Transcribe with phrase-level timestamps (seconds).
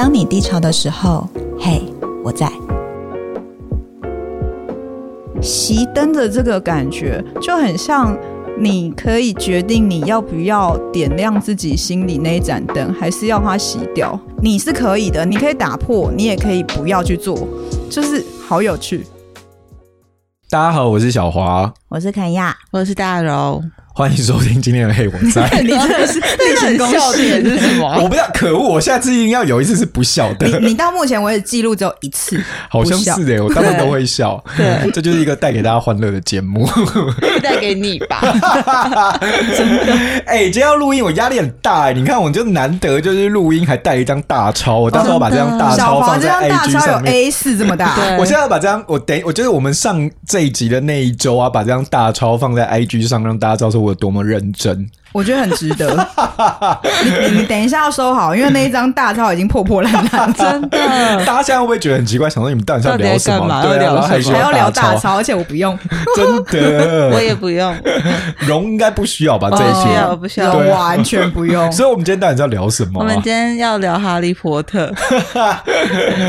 [0.00, 1.82] 当你低潮的时候，嘿，
[2.24, 2.50] 我在。
[5.42, 8.16] 熄灯的这个感觉就很像，
[8.58, 14.18] 你可以决定你要不要点亮自己心里那一盏灯，还是要它熄掉。
[14.40, 17.46] 你是可以的，你可以打破，你也可以不要去做，
[17.90, 19.04] 就是好有趣。
[20.48, 23.62] 大家好，我是小华，我是肯亚，我是大柔。
[24.00, 27.86] 欢迎收听今天的《嘿我在 》。你真的是 例行公事是什么？
[28.00, 28.66] 我不知道，可恶！
[28.66, 30.46] 我下次一定要有一次是不笑的。
[30.46, 34.42] 你你到目前为止记录只有一次，好像是哎，我当然都会笑。
[34.56, 36.66] 对，这就是一个带给大家欢乐的节目，
[37.42, 38.22] 带给你吧。
[39.54, 39.92] 真的，
[40.24, 41.92] 哎，今天要录音，我压力很大哎。
[41.92, 47.12] 你看，我就难得就是录音，还带一张大钞，我到时候把这张大钞放在 IG 上面。
[47.12, 53.89] 有 A 四这么大，我现在要把这张，我等，我觉得我们上这一集的那一周啊，把这张大钞放在 IG 上，让大家知道说我。
[53.90, 54.88] 有多么认真。
[55.12, 56.08] 我觉得很值得。
[57.32, 60.78] 你你等一下要收好，因为那一张大钞已经破破烂烂，真的。
[61.26, 62.30] 大家现在会不会觉得很奇怪？
[62.30, 63.62] 想说你们到底是要聊什么？
[63.62, 65.76] 对啊，还要聊大钞，而且我不用，
[66.14, 67.76] 真的， 我也不用。
[68.46, 69.50] 荣应该不需要吧？
[69.50, 71.72] 这一期我不需要，完全不用。
[71.72, 73.00] 所以，我们今天到底是要聊什么？
[73.00, 74.94] 我们今天要聊哈利波特。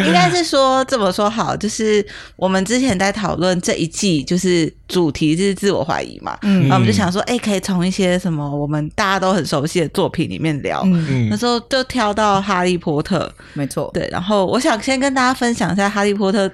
[0.08, 2.04] 应该是说这么说好，就是
[2.36, 6.38] 我们之前在讨论这一季，就是主题就是自我怀疑嘛。
[6.44, 8.62] 嗯，然后我们就想说，哎，可以从一些什么我。
[8.72, 14.08] 我们大家都很熟悉的作品里面聊，嗯、那时候就挑到《哈利波特》，没错，对。
[14.10, 16.48] 然后我想先跟大家分享一下《哈利波特》。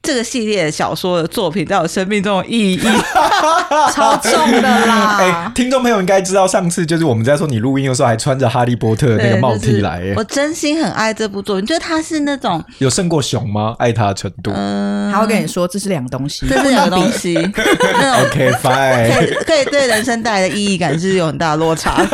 [0.00, 2.80] 这个系列小说的作品在我生命中的意义
[3.92, 5.18] 超重的啦！
[5.20, 10.14] 哎，听众朋友应该知道，上次就是我们在说你录音的时候，还穿着哈利波特的那个帽 T 来。
[10.16, 13.74] 我真心很爱这部作品，觉得它是那种有胜过熊吗？
[13.78, 14.50] 爱它的程度？
[14.54, 17.36] 嗯，他会跟你说这是两个东西，这是两个 东西。
[17.36, 22.06] OK fine，可以可以对人生带来的意义感是有很大的落差。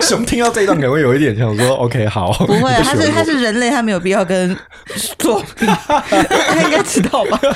[0.00, 4.56] 熊听到这一段可能会有一点想说：“OK，好，不会，他是他是人类，他没有必要跟
[5.18, 7.40] 作品。”他应该知道吧？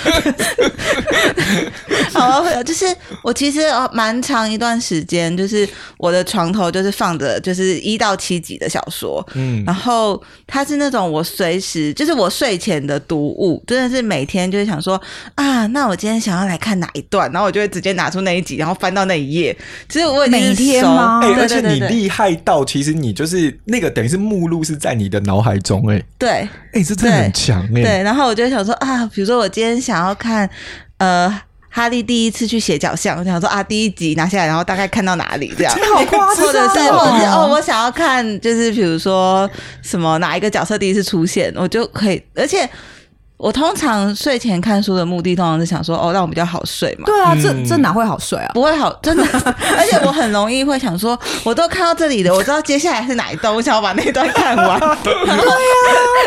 [2.13, 2.87] 好啊，就是
[3.23, 3.61] 我其实
[3.93, 15.01] 蛮长一段时间，就是我的床头就是放着就是一到七集的小说，嗯，然后它是那种我随时就是我睡前的读物，真的是每天就是想说
[15.35, 19.57] 啊，那我今天想要来看哪一段，然后我就会直接拿出那一集，然后翻到那一页。
[19.89, 21.21] 其实我已经每天吗？
[21.23, 28.16] 哎、欸，而且你厉害到，其实你就是那个等于是目录是在你的脑海中、欸，哎，对，哎、欸，这真的很强、欸，哎，对，然后。
[28.25, 30.49] 我就想说啊，比如说我今天想要看，
[30.99, 39.51] 呃，哈利第一次去斜角巷，我想说啊，第一集拿下来，然后大概看到哪里这样， 好夸张，或者是或者是哦，我想要看，就是比如说
[39.83, 42.69] 什么哪一个角色第一次出现，我就可以，而且。
[43.39, 47.05] 我通常睡前看书的目的，通常是想说，哦，让我比较好睡嘛。
[47.05, 48.51] 对啊，这这哪会好睡啊？
[48.55, 49.23] 不会好，真的。
[49.77, 54.81] 而且我很容易会想说，我都看到这里的，我知道接下来是哪一段，我想要把那一段看完。
[55.05, 55.53] 对呀，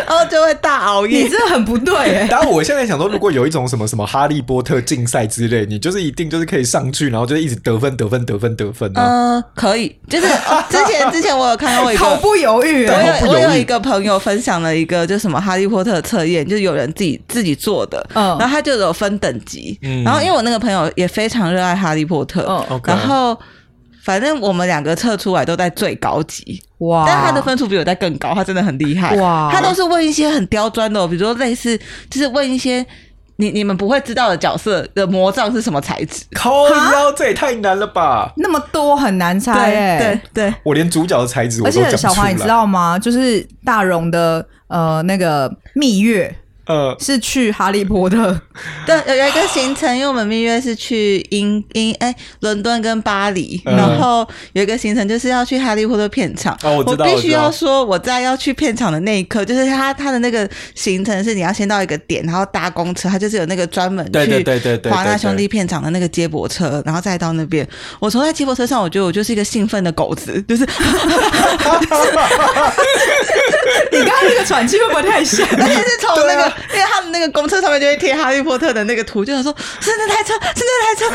[0.07, 1.23] 然后就会大熬夜。
[1.23, 2.27] 你这很不对哎。
[2.29, 8.91] 然后我现在想说，如果有一种什么什么哈利波特竞赛之类，你就是一定就是可以上去，然后就一直得分、得分、得分、得分。
[8.93, 9.95] 嗯，可以。
[10.07, 10.27] 就是
[10.69, 16.87] 之前之前我有看到一个毫不犹豫，我有我有一个朋友分享了一个，就什么哈利波特测验，就有人。
[16.99, 22.81] 自己自己做的，嗯，然后他就有分等级，嗯，然后因为我那个朋友也非常热爱哈利波特，嗯。
[22.83, 23.37] 然后
[24.03, 32.85] 反正我们两个测出来都在最高级，哇，但他的分数比我在更高，他真的很厉害，哇，他都是问一些很刁钻的，比如说类似就是问一些
[33.37, 41.87] 你你们不会知道的角色的魔杖是什么材质，靠腰，这也太难了吧，那么多很难猜，欸，对对，我连主角的材质我都讲不出来。
[41.87, 42.99] 而且小华你知道吗？
[42.99, 46.35] 就是大荣的呃那个蜜月。
[46.69, 48.39] 呃，是去哈利波特，
[48.85, 54.19] 对，有有一个行程，因为我们蜜月是去英英哎伦敦跟巴黎，嗯、然后
[54.53, 56.55] 有一个行程就是要去哈利波特片场。
[56.61, 64.43] 哦，我知道，我必须要说，我在要去片场的那一刻，就是他他的那个行程是你要先到一个点，然后搭公车，他就是有那个专门去
[64.91, 67.67] 华纳兄弟片场的那个接驳车，然后再到那边。
[67.99, 70.63] 我从在接驳车上，我觉得我就是一个兴奋的狗子， 就是。
[73.91, 75.47] 你刚刚那个喘气会不会太响？
[75.51, 76.53] 而且是从那个。
[76.73, 81.05] 因为他们那个公车上面就会贴哈利波特的那个图，就想说是那台车，是那台车。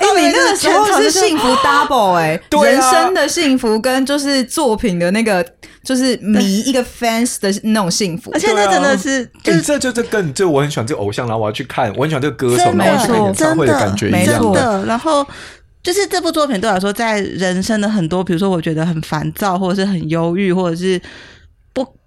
[0.00, 5.44] 因为你那个时候是幸福 double 哎、欸，对啊、人生的幸福跟就是作品的那个
[5.84, 14.84] 就是迷一个 fans 的那种幸福，而且那真的是，就是这就这更就我很喜欢这个偶像，然后我要去看，我很喜欢这个歌手，然后我去看演唱会的感觉一样的。
[14.86, 15.26] 然后
[15.82, 21.00] 就是这部作品对我来说，在人生的很多，比如说我觉得很烦躁，或者是很忧郁，或者是。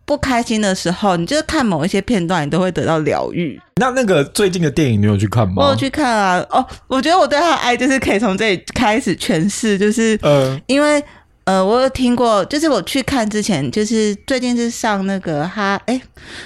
[0.06, 3.60] 不开心的时候，你就是看某一些片段，你都会得到疗愈。
[3.76, 5.64] 那那个最近的电影，你有去看吗？
[5.64, 6.46] 我有去看啊。
[6.50, 11.02] 哦，我觉得我对他的爱就是可以从这里开始诠释，就是，呃，因为
[11.44, 16.00] 呃，我有听过，就是我去看之前，就是最近是上那个哈，哎，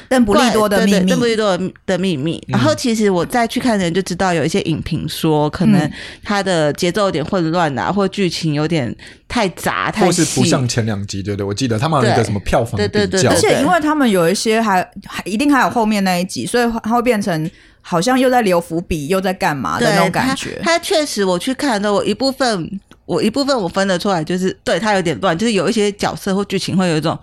[0.08, 2.42] 邓布利多的秘密，邓布利多的秘密。
[2.48, 5.92] 然后其实我再去看的人就知道，有一些影评说，可能
[6.24, 8.96] 它的节奏有点混乱啊，或剧情有点
[9.28, 11.46] 太杂，太细，或是不像前两集，对不对？
[11.46, 17.52] 我记得他们有一个什么票房比较，对对对，而且因为他们有一些还还一定还有后面那一集，所以它会变成
[17.88, 20.60] 好像又在留伏笔，又在干嘛的那种感觉。
[20.64, 22.80] 他确实，我去看的，我一部分。
[23.06, 27.16] 我一部分我分得出来，就是对他有点乱，就是有一些角色或剧情会有一种。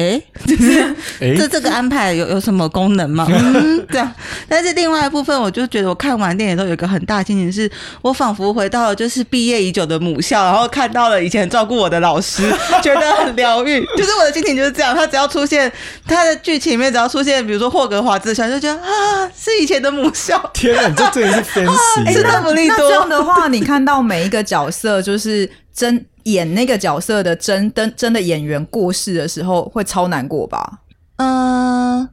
[0.00, 0.94] 哎， 就是
[1.36, 3.26] 这这个安排有有什么功能吗？
[3.30, 4.10] 嗯，这样。
[4.48, 7.70] 但是另外一部分，我就觉得我看完电影之后有一个很大的心情，是
[8.00, 12.50] 我仿佛回到了就是毕业已久的母校，然后看到了以前照顾我的老师，
[12.82, 13.84] 觉得很疗愈。
[13.96, 15.70] 就是我的心情就是这样，他只要出现
[16.06, 20.50] 他的剧情里面，只要出现，比如说霍格华兹校，就觉得啊，是以前的母校。
[20.54, 22.12] 天啊，你这真的是分析。
[22.14, 22.76] 是邓布利多。
[22.78, 26.06] 那这样的话，你看到每一个角色就是真。
[26.24, 30.80] 演那个角色的真真真的演员过世的时候，会超难过吧？
[31.16, 32.08] 嗯，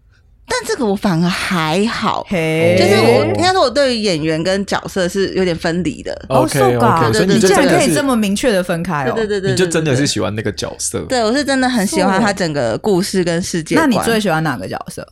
[0.48, 6.14] 但这个我反而还好，就是我应该说我对于演员跟角色是有点分离的。
[6.30, 9.14] OK OK，所以你竟然可以这么明确的分开哦？
[9.16, 11.00] 对对对，你就真的是喜欢那个角色？
[11.08, 13.76] 对，我是真的很喜欢他整个故事跟世界。
[13.76, 15.08] 那你最喜欢哪个角色？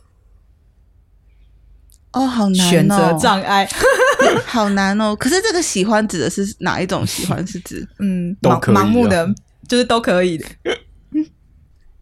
[2.16, 3.68] 哦，好难哦，选择障碍。
[4.46, 5.14] 好难哦！
[5.14, 7.46] 可是这个喜欢指的是哪一种喜欢？
[7.46, 9.28] 是指嗯，盲盲目的，
[9.68, 10.46] 就是都可以的。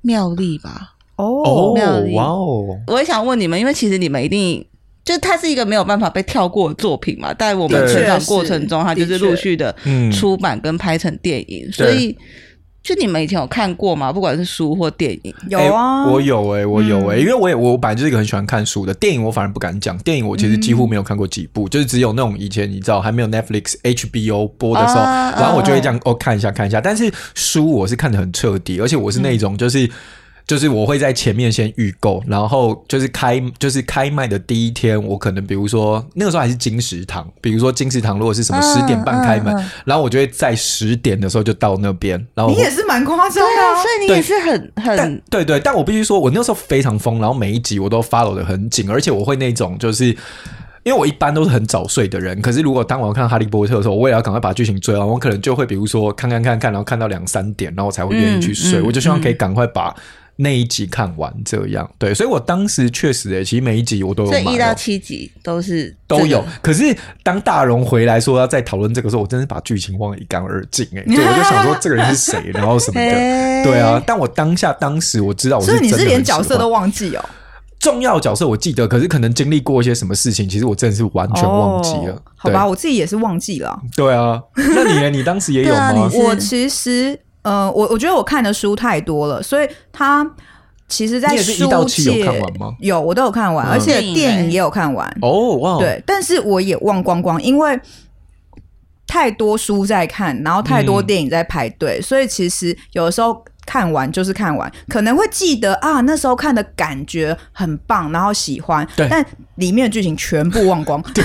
[0.03, 0.95] 妙丽吧？
[1.17, 2.79] 哦，妙丽，哇哦！
[2.87, 4.65] 我也想问你们，因为其实你们一定
[5.05, 9.75] 就它是一个没有办法被跳过的作品嘛，在我们成长过程中，它就是陆续的
[10.13, 12.17] 出版跟拍成电影，所以。
[12.85, 14.13] 就你们以前有看过吗？
[14.13, 29.87] 不管是书或电影，有啊，欸、我有哎、欸，我有哎、欸，嗯、因为我也我本来就是一个很喜欢看书的，电影我反而不敢讲，电影我其实几乎没有看过几部，嗯、就是只有那种以前你知道还没有 Netflix、HBO 播的时候，啊、然后我就会这样哦看一下看一下，但是书我是看得很彻底，而且我是那种就是。
[29.87, 29.91] 嗯
[30.47, 39.55] 就是我会在前面先预购，然后就是开就是开卖的第一天，我可能比如说那个时候还是金石堂，比如说金石堂如果是什么十点半开门，
[39.87, 42.23] 然后我就会在十点的时候就到那边。
[42.35, 50.09] 然后你也是蛮夸张的，所以你也是很很对对，但我必须说，我那时候非常疯，然后每一集我都 follow 的很紧，而且我会那种就是
[50.83, 58.83] 因为我一般都是很早睡的人，可是如果当我要看哈利波特的时候，我也要赶快把剧情追完，我可能就会比如说看看看看，然后看到两三点，然后我才会愿意去睡。
[58.83, 59.97] 我就希望可以赶快把。
[60.37, 66.45] 那一集看完这样，对，所以我当时确实诶、欸，其实每一集我都有买，一到七集都是都有。
[66.61, 73.13] 可是当大荣回来说要再讨论这个时候，我真是把剧情忘得一干二净诶， 对，我就想说这个人是谁，然后什么的，
[73.63, 74.03] 对啊。
[74.05, 77.25] 但我当下当时我知道我是，所以你是连角色都忘记哦？
[77.79, 82.15] 重要角色我记得，可是可能经历过一些什么事情，其实我真的是完全忘记了。
[82.15, 83.79] 哦、好吧，我自己也是忘记了。
[83.95, 85.11] 对啊，那你呢？
[85.11, 85.81] 你当时也有吗？
[85.81, 87.21] 啊、我其实。
[87.45, 90.29] 呃，我我觉得我看的书太多了，所以他
[90.89, 92.75] 其实，在书界有看完吗？
[92.81, 95.09] 有，我都有看完，嗯、而且电影也有看完。
[95.23, 95.79] 哦，哇！
[95.79, 97.79] 对，但是我也忘光光，因为
[99.07, 103.45] 太多书在看，然后太多电影在排队，嗯、所以其实有的时候。
[103.67, 109.25] 看完就是看完，可能会记得啊，那时候看的感觉很棒，然后喜欢，但
[109.57, 111.03] 里面的剧情全部忘光。
[111.13, 111.25] 对，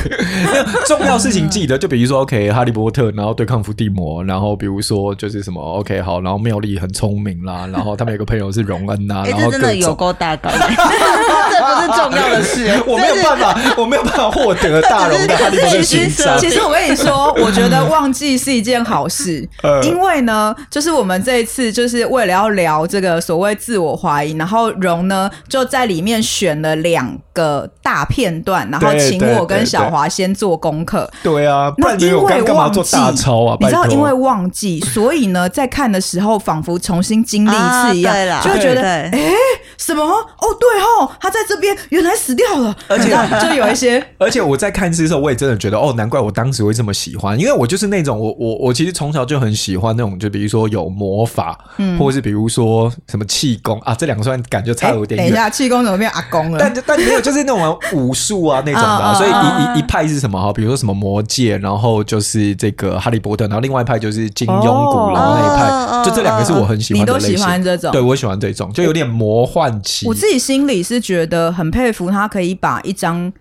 [0.88, 16.36] 重要事情记得，就比如说，OK，哈利波特，然后对抗伏地魔，然后比如说就是什么，OK，好，然后妙丽很聪明啦，然后他们有个朋友是荣恩呐、啊，欸、 然后真的有够大纲， 这不是重要的事，我没有办法，我没有办法获得大荣的哈利波特心声。
[16.40, 22.40] 其实我跟你说，我觉得忘记是一件好事，呃、因为呢，就是我们这一次就是为了。
[22.40, 31.10] 要聊这个所谓自我怀疑，然后荣呢就在里面选了两个大片段，然后请我跟小华先做功课。
[31.22, 33.12] 对啊，那因为忘记，啊、
[33.60, 37.54] 你知道，因为忘记，所以呢，在看的时候仿佛重新经历一
[37.92, 39.34] 次一样，啊、就会觉得，哎，
[39.78, 40.04] 什么？
[40.04, 43.10] 哦，对哦，他在这边原来死掉了，而且
[43.44, 44.02] 就有一些。
[44.18, 52.20] 而且我在看的时候，我也真的觉得，哦，难怪我当时会这么喜欢，因为我就是那种，我我我其实从小就很喜欢那种，就比如说有魔法，嗯，或者是。
[52.30, 55.32] 比如说什么气功啊，这两个算感觉差有点远。
[55.32, 56.60] 等一下，气功怎么变阿公了？
[56.60, 59.14] 但但没有，就是那种武术啊那种的、啊。
[59.14, 60.52] 所以一一一派是什么哈？
[60.54, 66.04] 比如说什么魔戒，然后就是这个哈利波特，然后另外一派就是金庸、古龙那一派。
[66.04, 67.30] 就这两个是我很喜欢的类型。
[67.30, 67.92] 你都喜欢这种？
[67.92, 70.08] 对，我喜欢这种，就有点魔幻气。
[70.08, 73.32] 我自己心里是觉得很佩服他，可以把一张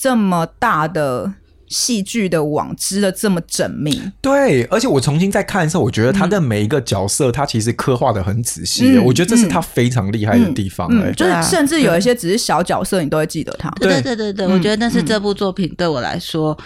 [0.00, 1.34] 这么大的。
[1.72, 13.70] 戏剧的网织的这么缜密，对，而且我重新再看的时候，我觉得他的每一个角色，他其实刻画的很仔细，嗯、我觉得这是他非常厉害的地方，哎、嗯，嗯、就是甚至有一些只是小角色，你都会记得他。
[13.80, 16.56] 对对对对我觉得那是这部作品对我来说。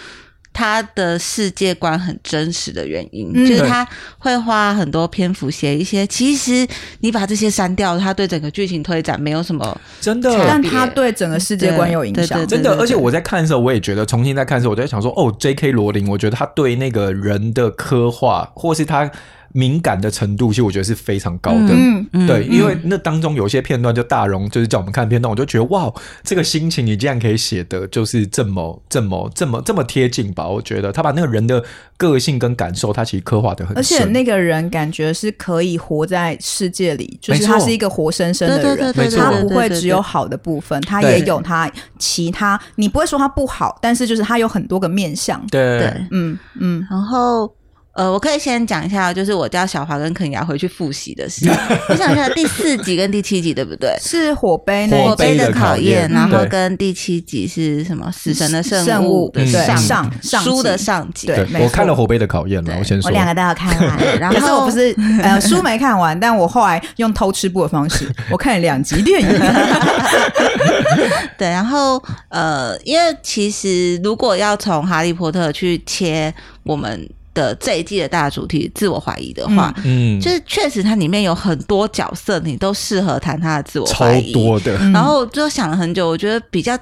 [0.57, 3.87] 他的世界观很真实的原因，嗯、就是他
[4.17, 6.67] 会花很多篇幅写一些，其实
[7.01, 12.75] 你把这些删掉，他对整个剧情推展没有什么真的，但他对整个世界观有影响，真的。
[12.79, 15.71] 而且我在看的时候，我也觉得重新在看的时候，我在想说，哦，J.K.
[15.71, 19.11] 罗琳，我觉得他对那个人的刻画，或是他。
[19.53, 21.69] 敏感的程度，其实我觉得是非常高的。
[21.69, 25.91] 嗯，对，因为那当中有些片段，就大荣就是叫我们看片段，我就觉得哇，
[26.23, 30.47] 这个心情你竟然可以写的就是这么、这么、这么、这么贴近吧？
[30.47, 31.63] 我觉得他把那个人的
[31.97, 33.75] 个性跟感受，他其实刻画的很。
[33.77, 42.59] 而且那个人感觉是可以活在世界里，就是他是一个活生生的人，他不会只有好的部分，他也有他其他。
[42.75, 45.39] 你不会说他不好，但是就是他有很多个面向。
[45.47, 47.51] 对，对，嗯嗯，然后。
[47.97, 51.49] 呃，我可以先讲一下，就是我叫小华跟肯雅回去复习的事。
[51.89, 53.89] 我想一下，第四集跟第七集对不对？
[53.99, 58.11] 是火杯，火杯的考验，然后跟第七集是什么？
[58.11, 59.75] 死神的圣物的上
[60.21, 61.25] 上书的上集。
[61.25, 63.97] 对，我看了火杯的考验了，我先说，我两个都要看完。
[64.21, 69.27] 然后不是呃书没看完，但我后来用偷吃布的方式，我看了两集电影。
[71.35, 71.99] 对，然后
[72.29, 77.09] 呃，因为其实如果要从哈利波特去切我们。
[77.37, 84.75] 的这一季的大主题自我怀疑的话，嗯，就是确实它里面有很多角色，你都适合谈他的自我怀疑，超多的。
[84.91, 86.77] 然后就想了很久，我觉得比较。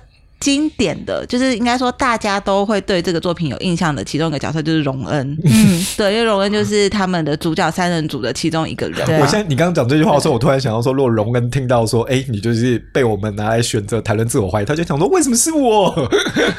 [0.45, 9.01] 经典的就是应该说大家都会对这个作品有印象的其中一个角色就是荣恩，嗯， 对，因为荣恩就是他们的主角三人组的其中一个人。
[9.19, 15.87] 我现在你刚刚讲这句话的时候，我突然想到说，如果荣恩听到说，哎，你就是被我们拿来选择谈论自我怀疑，他就想说，为什么是我？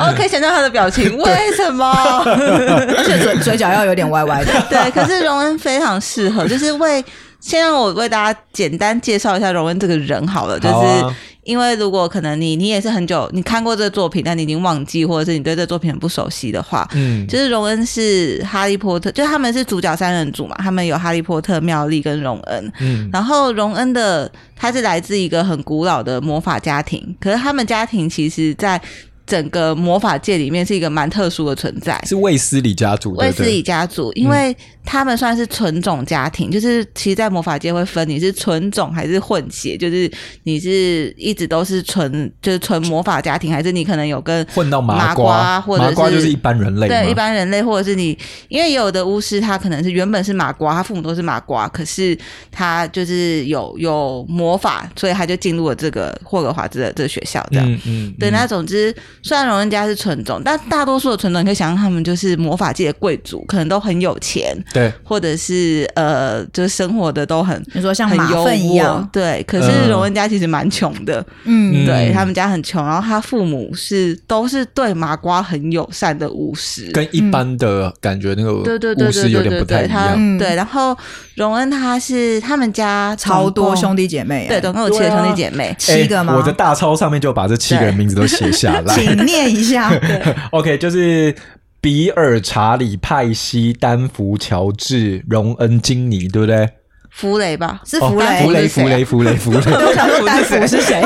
[0.00, 1.88] 哦，可以想象他的表情，为什么？
[2.26, 4.52] 而且嘴嘴角要有点歪歪的。
[4.69, 7.05] 对，可是荣恩非常适合，就是为
[7.38, 11.14] 先让我为大家简单介绍一下荣恩这个人好了，就是。
[11.47, 28.81] 因为如果可能你你也是很久你看过这个作品，但你已经忘记，或者是你对这个作品很不熟悉的话，嗯，就是荣恩是哈利波特，就他们是主角三人组嘛，他们有哈利波特、妙丽跟荣恩，嗯，然后荣恩的他是来自一个很古老的魔法家庭，可是他们家庭其实，在。
[29.26, 33.12] 整个魔法界里面是一个蛮特殊的存在，是卫斯理家族。
[33.14, 40.09] 卫斯理家族，因为他们算是纯种家庭，嗯、就是其实，在魔法界会分你是纯种还是混血，就是
[40.45, 48.16] 你是一直都是纯，就是纯魔法家庭，还是你可能有跟混到麻瓜，或者是就是一般人类，对，一般人类，或者是你，
[48.49, 52.16] 因为有的巫师他可能是原本是麻瓜，他父母都是麻瓜，可是
[52.52, 58.95] 他就是有有魔法，所以他就进入了这个霍格华兹的这个学校，这样，嗯嗯，对，那总之。
[59.26, 69.42] 虽然荣恩家是纯种，但大多数的纯种，你可以想象他们就是魔法界的贵族，可能都很有钱，对，或者是呃，就是生活的都很，你说像马粪一样，对。
[69.49, 80.54] 可是荣恩家其实蛮穷的，嗯，对他们家很穷，然后他父母是都是对麻瓜很友善的巫师，跟一般的感觉那个对对对巫师有点不太一样，对。
[80.54, 80.97] 然后
[81.35, 86.37] 荣恩他是他们家超多兄弟姐妹，对，总共有七个兄弟姐妹，七个吗？
[86.37, 89.15] 我的大钞上面就把这七个人名字都写下来。
[89.16, 89.92] 请念一下，
[90.52, 91.35] OK，就是
[91.80, 96.68] 比尔、查理、派西、丹福、乔治、荣恩、金尼，对不对？
[97.11, 99.58] 弗雷吧，是弗雷，弗雷，弗雷，弗雷，弗雷。
[99.73, 101.02] 我想说丹福是谁？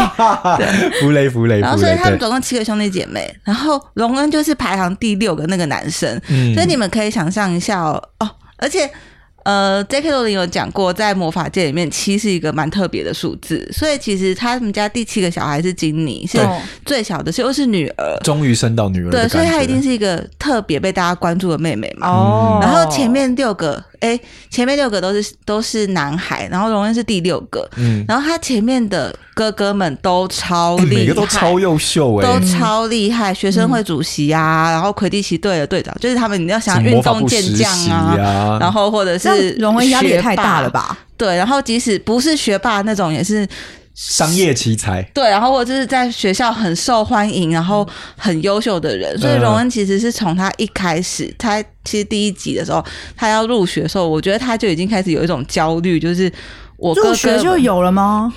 [1.01, 1.61] 弗雷，弗雷。
[1.61, 6.21] 然后，所以他们总共七个兄弟姐妹，然后荣恩就是排行第六个那个男生，
[6.55, 8.91] 所以你们可以想象一下哦，哦，而且。
[9.45, 10.11] 呃，J.K.
[10.11, 16.39] 罗琳有讲过，在魔法界里面，七是一个蛮特别的数字，所以其实他们家第七个小孩是金妮，是
[16.85, 22.09] 最小的，又是女儿，终于生到女儿，对，所以她一定是一个特别被大家关注的妹妹嘛。
[22.09, 23.83] 哦，然后前面六个。
[24.01, 24.19] 哎，
[24.51, 40.99] 前面六个都是都是男孩，然后荣恩是第六个，嗯，然后他前面的哥哥们都超厉害，每个都超优秀，哎，都超厉害，学生会主席啊，然后魁地奇队的队长，就是他们，你要想运动健将啊，然后或者是荣恩压力也太大了吧？
[41.17, 43.47] 对，然后即使不是学霸那种，也是。
[43.95, 52.85] 商业奇才，对，然后或者是在学校很受欢迎，然后很优秀的人，所以荣恩其实是从他一开始，他其实第一集的时候，
[53.17, 56.33] 他要入学的时候，我觉得他就已经开始有一种焦虑，就是
[56.77, 58.33] 我哥哥入学就有了吗？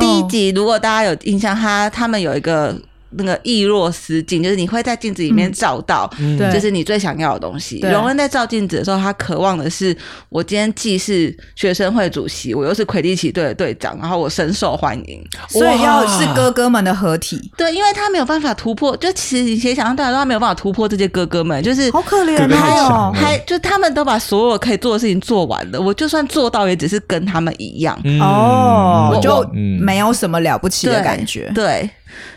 [0.00, 2.76] 第一集如果大家有印象，他他们有一个。
[3.16, 7.80] 那个易若思镜，就是你会在镜子里面照到，嗯、就是你最想要的东西。
[7.80, 9.96] 荣恩在照镜子的时候，他渴望的是，
[10.28, 17.50] 我今天既是学生会主席，我又是魁地奇队的队长，然后我深受欢迎，所以要是哥哥们的合体。
[17.56, 27.98] 对，因为他没有办法突破，就其实以前想象大家都他没有办法突破这些哥哥们，就是好可怜，还有还就他们都把所有可以做的事情做完了，我就算做到，也只是跟他们一样。
[28.20, 31.50] 哦，我就没有什么了不起的感觉。
[31.54, 31.62] 对。
[31.62, 31.90] 对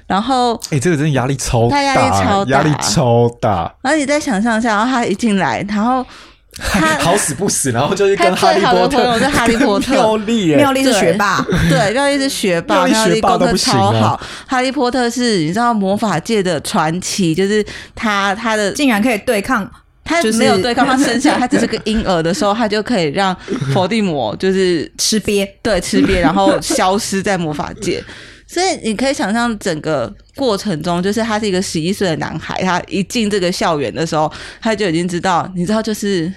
[0.08, 3.76] 然后，哎、欸，这个真的压力超大，他压力超大，压力超大。
[3.82, 6.06] 然后你再想象一下，然后他一进来，然后
[6.58, 14.20] 他好死不死，然后就是跟哈利波特，我是 哈利波特，妙丽，妙丽是学霸，对，妙丽是学霸， 妙丽功课超好。
[14.48, 19.70] 哈利波特是你知道魔法界的传奇，就是他他的竟然可以对抗。
[20.08, 23.36] 他没有对抗，他生下来他只是个婴儿的时候，他就可以让
[23.74, 28.04] 伏地魔就是吃鳖，对，吃鳖，然后消失在魔法界。
[28.48, 36.32] 所以你可以想象整个过程中，就是他是一个十一岁的男孩，他一进这个校园的时候，他就已经知道，你知道就是。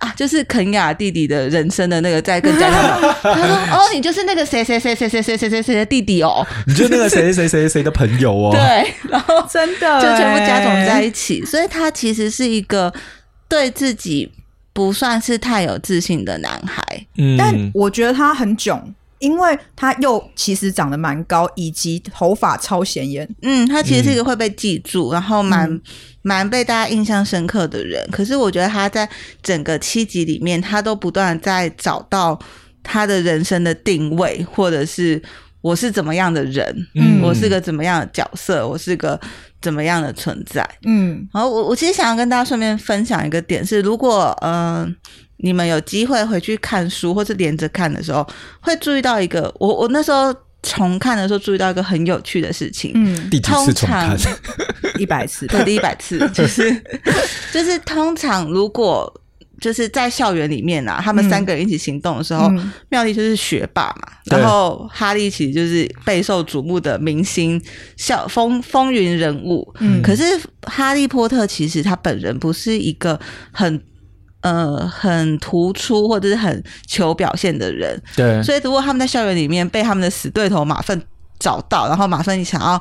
[0.00, 12.94] 啊，就是肯雅弟弟的人生的那个在跟家长， 他说：“哦，你就是那个谁谁谁谁谁谁谁谁谁的弟弟哦，你就是那个谁谁谁谁的朋友哦。”对，然后真的就全部加总在一起，所以他其实是一个
[13.48, 14.30] 对自己
[14.72, 16.80] 不算是太有自信的男孩。
[17.16, 18.94] 嗯，但我觉得他很囧。
[19.18, 23.28] 因为他又其实长得蛮高，以及头发超显眼。
[23.42, 25.80] 嗯，他其实是一个会被记住，嗯、然后蛮
[26.22, 28.08] 蛮被大家印象深刻的人。
[28.10, 29.08] 可是我觉得他在
[29.42, 32.38] 整个七集里面，他都不断在找到
[32.82, 35.20] 他的人生的定位，或者是
[35.60, 39.20] 我是怎么样的人，嗯，我是个怎么样的角色，我是个
[39.60, 40.68] 怎么样的存在。
[40.84, 44.52] 嗯，然后我我其实想要跟大家顺便分享一个点是，如果嗯。
[44.84, 44.94] 呃
[45.40, 48.26] 你们有机会回去看书，或是连着看的时候，
[48.58, 50.34] 会注意到一个，我我那时候
[50.64, 52.90] 重看的时候注意到一个很有趣的事情。
[52.96, 54.18] 嗯，第几次重看？
[54.98, 56.68] 一百次，对，第一百次，就是
[57.54, 59.08] 就是通常如果
[59.60, 67.60] 就是在校园里面啊，他们三个人一起行动的时候，嗯、妙丽就是学霸嘛，然后哈利其实就是备受瞩目的明星，
[67.96, 69.74] 校风风云人物。
[69.80, 70.22] 嗯，可是
[70.62, 73.18] 哈利波特其实他本人不是一个
[73.52, 73.82] 很。
[74.40, 81.02] 呃，很突出或者是很求表现的人，对，所以如果他们在校园里面被他们的死对头马粪
[81.40, 82.80] 找到，然后马份想要。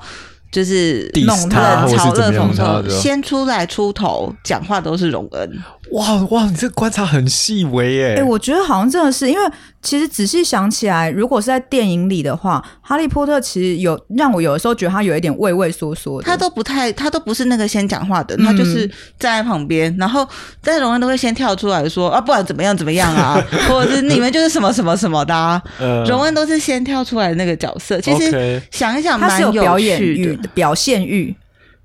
[0.52, 5.60] 就是弄他冷嘲热讽的，先出来出头讲话都是荣恩。
[5.94, 8.08] 哇哇，你这个观察很细微耶！
[8.10, 9.52] 哎、欸，我觉得好像真的是，因为
[9.82, 16.28] 其实仔细想起来，如果是在电影里的话，哈利波特其实有让我有的时候觉得他有一点畏畏缩缩的。
[16.28, 18.86] 他都不太，他都不是那个先讲话的，他就是
[19.18, 20.28] 站在旁边，嗯、然后
[20.62, 25.62] 但是荣恩都会先跳出来说啊，不管怎么样怎么样啊， 或者是你们就是什么什么什么的、啊。
[26.06, 28.02] 荣恩都是先跳出来的那个角色。
[28.02, 30.48] 其实想一想，他是有表演欲的。
[30.50, 31.36] 表现欲，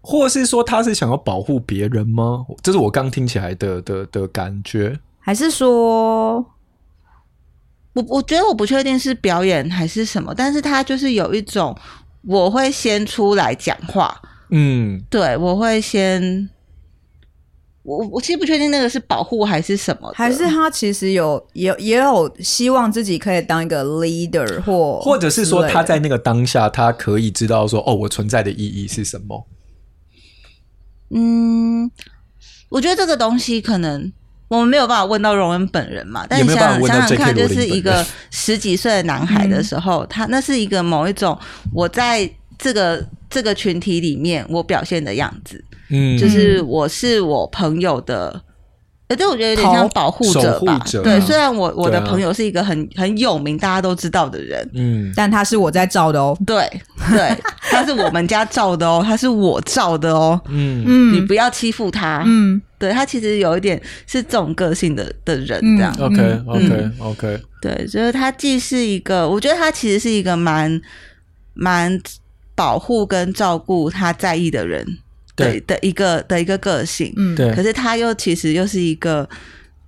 [0.01, 2.45] 或是说他是想要保护别人吗？
[2.63, 6.45] 这是我刚听起来的的的感觉，还是说，
[7.93, 11.77] 我我觉得我不确定是表演还是什么，但是他就是有一种
[12.23, 16.49] 我会先出来讲话，嗯，对，我会先。
[17.83, 29.47] 我我其实不确定那个是保护还是什么，还是他其实有也也有希望自己可以当一个 leader 或或者是说他在那个当下他可以知道说哦，我存在的意义是什么？
[31.11, 31.91] 嗯，
[32.69, 34.13] 我觉得这个东西可能
[34.47, 41.37] 我们没有办法问到荣恩本人嘛，但是想想想看，就是一个十几岁的男孩的时候，嗯、他那是一个某一种
[41.73, 45.65] 我在这个这个群体里面我表现的样子。
[45.93, 48.43] 嗯，就是我是我朋友的，
[49.09, 50.79] 呃，对，我觉得有点像保护者吧。
[50.87, 56.37] 者对，虽然我我的朋友是一个很很有名，大家都知道的人，嗯，但他是我在照的哦。
[56.47, 56.67] 对
[57.11, 57.37] 对，
[57.71, 60.41] 他是我们家照的哦，他是我照的哦。
[60.49, 62.23] 嗯嗯，你不要欺负他。
[62.27, 65.95] 嗯，对，他其实有一点是这种个性的的人，这样。
[66.01, 67.41] OK OK OK。
[67.61, 70.81] 对，就是他既是一个，我觉得他其实是一个蛮
[71.55, 72.01] 蛮
[72.57, 74.85] 保护跟照顾他在意的人。
[75.43, 77.55] 对的一个的一个个性，嗯，对。
[77.55, 79.29] 可是他又其实又是一个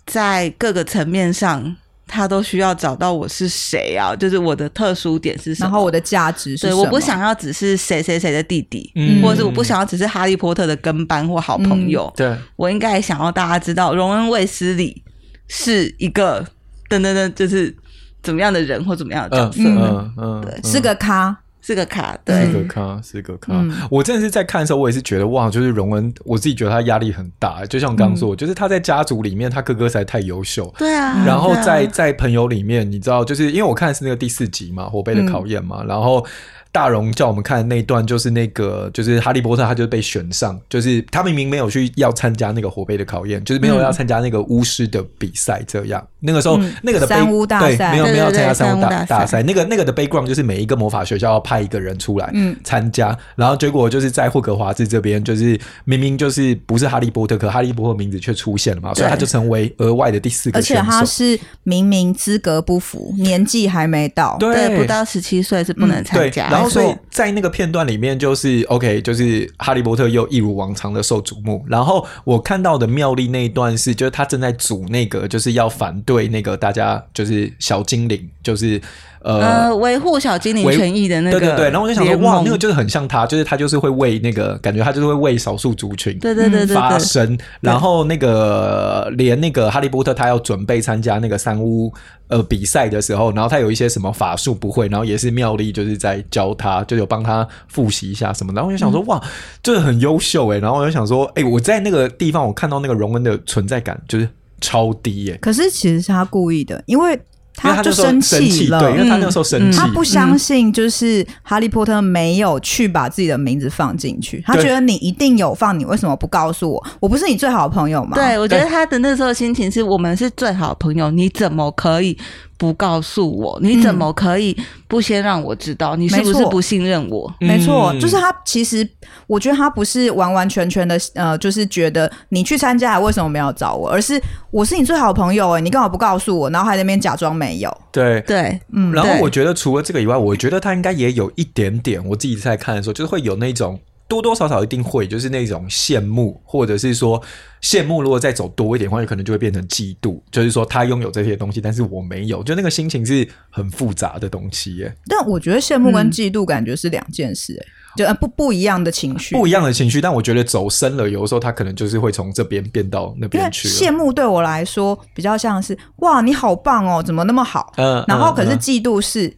[0.07, 1.75] 在各个层面上，
[2.07, 4.14] 他都需要找到我是谁啊？
[4.14, 5.67] 就是我的特殊点是什么？
[5.67, 6.73] 然后我的价值是什么？
[6.73, 12.12] 对，我不想要只是谁谁谁的弟弟，嗯，或者是我不想要只是哈利波特的跟班或好朋友。
[12.17, 15.03] 对、嗯，我应该想要大家知道，荣恩卫斯理
[15.49, 16.47] 是一个
[16.88, 17.75] 等等等，就是
[18.23, 19.62] 怎么样的人或怎么样的角色？
[19.64, 21.37] 嗯嗯，嗯对，嗯、是个咖。
[21.64, 23.55] 是个卡，对，四个卡，四个卡。
[23.55, 27.64] 嗯、我真的是在看的时候，我也是觉得哇，就是荣恩，我自己觉得他压力很大。
[27.64, 30.70] 就像我刚刚说，嗯、就是他在家族里面，他哥哥实在太优秀。
[30.77, 31.24] 对啊。
[31.24, 36.27] 然后在在朋友里面，你知道，就是因为我看的是那个第四集嘛，火杯的考验嘛，嗯、然后。
[36.75, 46.05] 大荣叫我们看的那一段，就是那个，就是哈利波特，他就被选上，就是他明明没有去要参加那个火杯的考验，就是没有要参加那个巫师的比赛，这样。
[46.19, 49.41] 那个时候，那个的三巫大赛，没有没有参加三巫大大赛。
[49.45, 52.33] 那个那个的 background 就是每一个魔法学校要派一个人出来
[52.65, 60.83] 参加，然后结果就是在霍格华兹这边，就是明明就是不是哈利波特，可哈利波特名字却出现了嘛，所以他就成为额外的第四个选手。
[60.83, 66.63] 而且他是明明资格不符，年纪还没到，对，不到十七岁是不能参加。
[66.68, 71.64] 所以在那个片段里面，就是 OK，就是哈利波特又一如往常的受瞩目。
[71.68, 78.81] 然后我看到的妙丽那一段是，就是他正在组那个，就是要反对那个大家，就是小精灵，就是。
[79.25, 91.91] 呃，维护小精灵权益的那个，对对对，然后我就想说，哇，那个就是很像他，就是他就是会为那个感觉，他就是会为少数族群对对对发声，然后那个连那个哈利波特他要准备参加那个三巫
[92.29, 99.19] 呃比赛的时候，然后他有一些什么法术不会，然后也是妙丽就是在教他，就有帮他复习一下什么，然后我就想说，哇，
[99.63, 104.29] 这个很优秀哎，然后我就想说，哎，我在那个地方我看到那个荣恩的存在感就是
[104.61, 107.19] 超低耶，可是其实是他故意的，因为。
[107.57, 116.87] 他就生气了，对，因为他那个时候生气，他不相信就是哈利波特没有去把自己的名字放进去，他觉得你一定有放，你为什么不告诉我？
[117.01, 118.17] 我不是你最好的朋友吗？
[118.17, 122.19] 对，我觉得他的那时候心情是我们是最好的朋友，你怎么可以？
[122.57, 125.97] 不告诉我，你怎么可以不先让我知道？
[125.97, 127.33] 嗯、你是不是不信任我？
[127.40, 128.35] 没错，就是他。
[128.45, 128.88] 其实
[129.27, 133.90] 我觉得他不是完完全全的，呃，就是觉得你去参加，为什么没有找我？
[133.90, 136.51] 而是我是你最好的朋友，哎，你干嘛不告诉我？
[136.51, 137.77] 然后还在那边假装没有。
[137.90, 138.93] 对对，嗯。
[138.93, 142.05] 然后我觉得除了这个以外，我觉得他应该也有一点点。
[142.09, 143.81] 我自己在看的时候，就是会有那种。
[144.07, 147.21] 多多少少一定会，就是那种羡慕，或者是说
[147.62, 148.03] 羡慕。
[148.03, 150.21] 如果再走多一点的话，有可能就会变成嫉妒。
[150.31, 154.95] 就是说他拥有这些东西，但是我没有，就那个心情是很复杂的东西耶。
[155.07, 157.55] 但我觉得羡慕跟嫉妒感觉是两件事，
[157.99, 160.01] 哎、嗯，就不不一样的情绪，不一样的情绪。
[160.01, 163.69] 但我觉得走深了，有的时候他可能就是会从这边变到那边去。
[163.69, 167.73] 羡慕对我来说比较像是哇，你好棒哦，怎么那么好？
[167.77, 169.27] 嗯，然后可是嫉妒是。
[169.27, 169.35] 嗯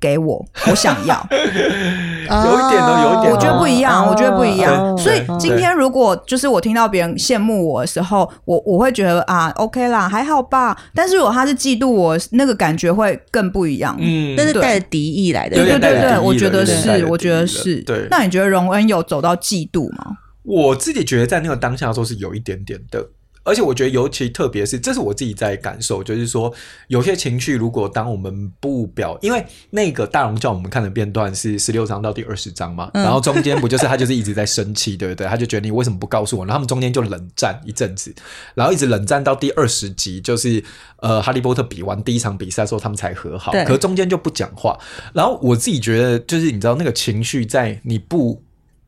[0.00, 4.96] 给我，我想要， 有一点都，有一点，我觉得不一样，我觉得不一样。
[4.98, 10.76] 所以今天如果就是我听到别人羡慕我的时候，我我会觉得啊，OK 啦，还好吧。
[10.94, 13.96] 但是如果他是嫉妒我，那个感觉会更不一样。
[13.98, 15.56] 嗯，那是带着敌意来的。
[15.56, 17.76] 对对对对，我觉得是，我觉得是。
[17.82, 20.18] 对，那你觉得荣恩有走到嫉妒吗？
[20.42, 23.04] 我自己觉得在那个当下的时候是有一点点的。
[23.46, 26.52] 而且我觉得，尤其特别是，这是我自己在感受，就是说，
[26.88, 35.26] 有些情绪，如果当我们不表，因为那个大龙叫我们看的片段是十六章到第二十章嘛，然后中间不就是他就是一直在生气，对不对？
[35.26, 36.44] 他就觉得你为什么不告诉我？
[36.44, 38.12] 然后他们中间就冷战一阵子，
[38.54, 40.62] 然后一直冷战到第二十集，就是
[40.96, 44.78] 呃，哈利波特比完第一场比赛的时候，他们才和好，可是中间就不讲话。
[45.14, 48.45] 然后我自己觉得，就是你知道那个情绪在你不。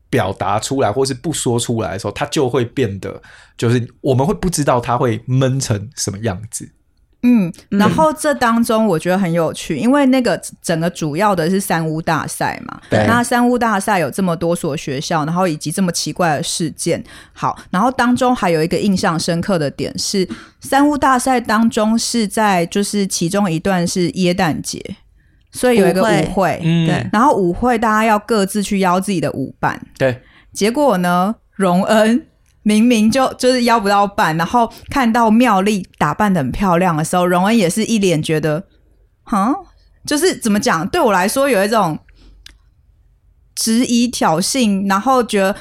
[0.09, 3.21] 表达出来或是不说出来的时候，他就会变得，
[3.57, 6.69] 就是我们会不知道他会闷成什么样子。
[7.21, 12.79] 嗯，然后这当中我觉得很有趣，因为那个整个主要的是三屋大赛嘛。
[12.89, 13.05] 对。
[13.05, 17.03] 那三屋大赛有这么多所学校，然后以及这么奇怪的事件。
[17.33, 20.25] 好，然后当中还有一个印象深刻的点是，
[20.61, 24.95] 三屋大赛当中是在就是其中一段是耶诞节。
[25.51, 26.61] 所以有一个舞会，舞会。
[26.63, 30.21] 嗯，对，然后舞会大家要各自去邀自己的舞伴，对。
[30.53, 32.27] 结果呢，荣恩
[32.63, 38.63] 明明就就是邀不到伴，然后看到妙丽打扮的很漂亮的时候，荣恩也是一脸觉得，
[39.23, 39.53] 哈，
[40.05, 40.87] 就是怎么讲？
[40.89, 41.97] 对我来说有一种
[43.55, 45.55] 质疑、挑衅，然后觉得，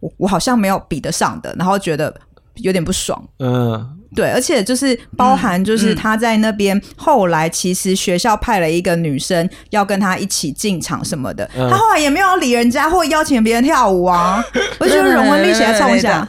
[0.00, 2.14] 我我好像没有比得上的，然后觉得
[2.56, 3.95] 有点不爽，嗯。
[4.14, 14.42] 对，而且就是包含，就是他在那边后来，其实学校派了一个女生要跟他一起进场什么的，他后来也没有理人家或邀请别人跳舞啊。
[14.78, 16.26] 我觉得荣恩立起来冲一下，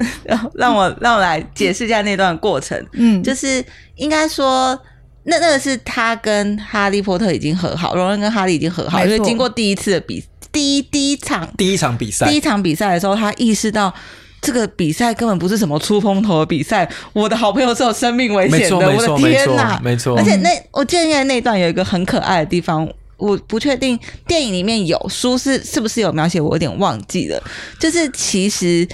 [0.56, 2.84] 让我让我来解释一下那段过程。
[2.94, 3.64] 嗯，就是
[3.96, 4.78] 应该说，
[5.24, 13.94] 那那个是他跟哈利波特已经和好，荣恩跟哈利已经和好，因为经过第一次的比第一第一场第一场比赛，第一场比赛的时候，他意识到。
[14.40, 19.80] 这个比赛根本不是什么出风头的比赛，我的好朋友是有生命危险的，我的天哪！
[19.84, 27.44] 没错，而且那我记得那段有一个很可爱的地方，我不确定电影里面有书是是不是有描写，我有点忘记了。
[27.80, 28.88] 就是其实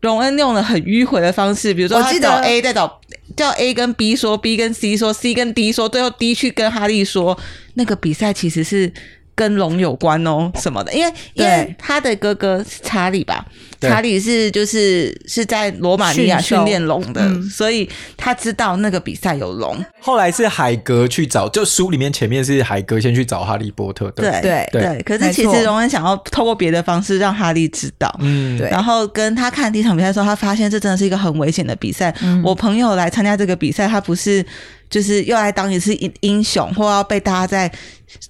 [0.00, 3.00] 荣恩用了很迂回的方式，比如说他找 A 再找
[3.36, 7.36] 叫 A 跟 B 说，B 跟 C 说，C 跟 D 说，最后 D 去跟哈利说，
[7.74, 8.92] 那个比赛其实是。
[9.40, 10.92] 跟龙有关哦，什么的？
[10.92, 13.42] 因为因为他的哥哥是查理吧，
[13.80, 19.82] 查理是就是是在罗马尼亚训练龙的，嗯，所以他知道那个比赛有龙。
[19.98, 25.02] 后来是海格去找，就书里面前面是海格先去找哈利波特的，对对对，对。
[25.04, 28.68] 可是其实荣恩想要透过别的方式让哈利知道，嗯，对。
[28.68, 32.14] 然后跟他看第一场比赛的时候，他发现这真的是一个很危险的比赛。
[32.22, 34.44] 嗯，我朋友来参加这个比赛，他不是。
[34.90, 37.72] 就是又来当一次英英雄，或要被大家再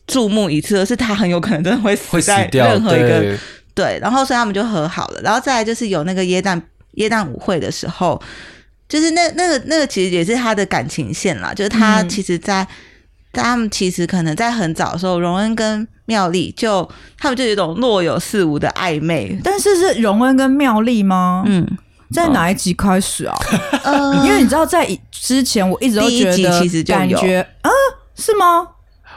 [0.07, 3.39] 注目一次，而是他很有可能真的会死在任何一个对，
[3.75, 3.99] 对。
[4.01, 6.61] 然后所以他们就和好了，然后再来就是有那个耶诞
[6.93, 8.21] 耶诞舞会的时候，
[8.89, 12.67] 就是那那个那个其实也是他的感情线啦，就是他其实在
[13.33, 19.39] 他们其实可能在很早的时候，荣恩跟妙丽就他们就有一种若有似无的暧昧。
[19.45, 21.45] 但是是荣恩跟妙丽吗？
[21.47, 21.65] 嗯，
[22.13, 23.35] 在哪一集开始啊？
[23.85, 27.71] 呃，因为你知道，在之前我一直都觉得，其实就感觉啊，
[28.15, 28.67] 是吗？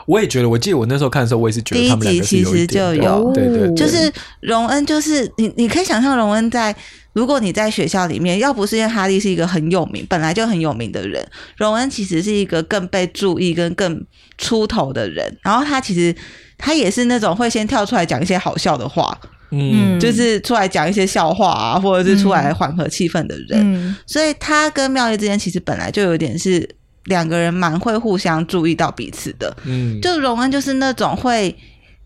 [0.05, 6.75] 我也觉得，我记得我那时候看的时候，我也是觉得他们两个其实就有，对对，就是荣恩，就是你，你可以想象荣恩在，
[7.13, 11.25] 如果你在学校里面，要不是因为哈利是一个很有名，本来就很有名的人，
[11.55, 14.05] 荣恩其实是一个更被注意跟更
[14.37, 16.13] 出头的人，然后他其实
[16.57, 19.17] 他也是那种会先跳出来讲一些好笑的话，
[19.53, 26.67] 嗯，就是出来讲一些笑话啊，或者是出来缓和气氛的人，嗯，所以他跟妙丽之间其实本来就有点是。
[27.07, 31.53] 两个人蛮会互相注意到彼此的，嗯，就荣恩就是那种会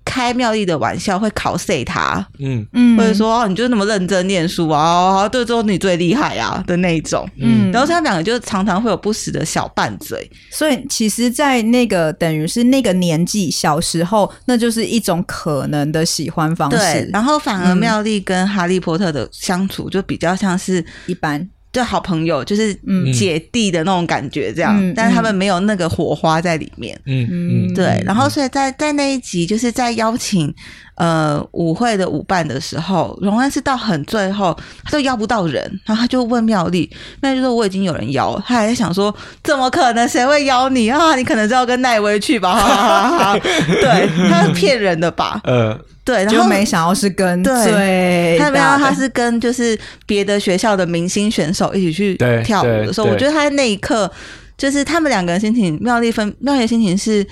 [0.08, 2.66] 开妙丽的玩笑，会考 C 他，嗯。
[2.74, 21.50] 嗯，或者说哦，你就那么认真念书啊，对，说你最厉害啊的那一种，嗯，然后他们两个就常常会有不时的小拌嘴，所以其实，在那个等于是那个年纪小时候，那就是一种可能的喜欢方式，对，然后反而妙丽跟哈利波特的相处就比较像是一般。
[21.74, 22.74] 就好朋友，就是
[23.14, 27.00] 姐弟的那种感觉，这样，嗯、但是他们没有那个火花在里面。
[27.06, 28.02] 嗯嗯，对。
[28.06, 30.52] 然后，所以在在那一集，就是在邀请
[30.96, 36.90] 呃舞会的舞伴的时候，荣安是到很最后，他都邀不到人，然后他就问妙丽，
[37.22, 40.08] 那就说我已经有人邀，他还在想说，怎么可能？
[40.08, 41.16] 谁会邀你啊？
[41.16, 42.56] 你可能是要跟奈威去吧？
[42.56, 43.40] 哈哈哈哈
[43.82, 45.42] 对，他是骗人的吧？
[45.44, 45.80] 呃。
[46.08, 54.10] 对，然后没想到是跟对，他没想到他是跟就是别的学校的明星选手一起去跳舞的时候，我觉得他在那一刻
[54.58, 57.28] 就是他们两个人心情，妙丽分妙丽的心情是，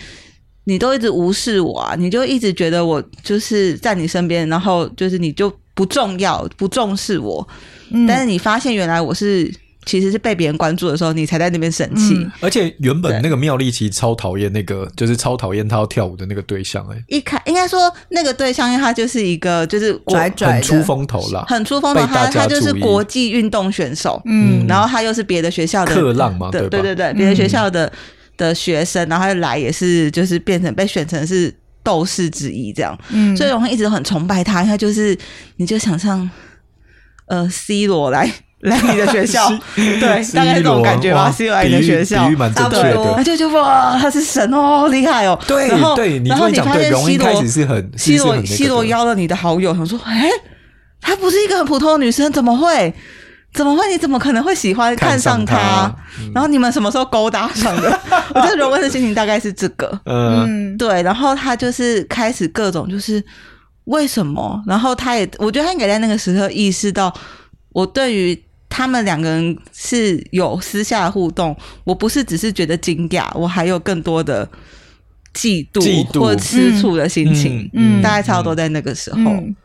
[0.65, 7.47] 你都一直无视我啊，你就一直觉得我就是在你身边，然后就是你就不重要，不重视我，
[7.91, 9.49] 嗯、但是你发现原来我是。
[9.85, 12.15] 其实是被别人关注的时候，你才在那边生气。
[12.15, 16.95] 嗯、而且原本那个妙丽其实超讨厌那个，就是超讨厌他要跳舞的那个对象、欸。
[16.95, 22.01] 哎，一开应该说那个对象，因为他就是一个就是拽拽很出风头啦，很出风头。
[22.07, 26.67] 他他就是国际运动选手，嗯，然后他又是别的学校的克浪嘛，对吧？
[26.69, 27.91] 对对对，别的学校的、嗯、
[28.37, 32.97] 的学生，然后他来也是就是变成被选成是斗士之一这样。
[33.09, 35.15] 嗯，所以我们一直都很崇拜他，他就是
[35.57, 36.27] 你就想象
[37.27, 38.27] 呃 C 罗来。
[38.61, 41.29] 来你的学校， 对，大概这种感觉吧。
[41.29, 43.13] C 罗来你的学校，比喻蛮正确的。
[43.15, 45.39] 他就就哇，他是神哦，厉害哦。
[45.45, 50.29] 对，然后对，然后你发现 C 罗是很 C 罗 C 罗邀了你的好友，他说：“哎，
[50.99, 52.91] 她不是一个很普通的女生，怎么会？
[53.53, 53.87] 怎么会？
[53.91, 55.93] 你怎么可能会喜欢看上她？
[56.33, 57.99] 然后你们什么时候勾搭上的？
[58.33, 61.03] 我觉得荣恩的心情大概是这个，嗯，对。
[61.03, 63.23] 然后他就是开始各种就是
[63.83, 64.59] 为什么？
[64.65, 67.13] 然后他也，我觉得他应该在那个时刻意识到，
[67.71, 68.44] 我对于。
[68.75, 74.45] 他们两个人是有私下的互动，我不是只是觉得惊讶，我还有更多的
[75.33, 77.69] 嫉妒，嫉妒或吃醋的心情。
[77.71, 79.21] 嗯，大概差不多在那个时候。
[79.31, 79.55] 嗯、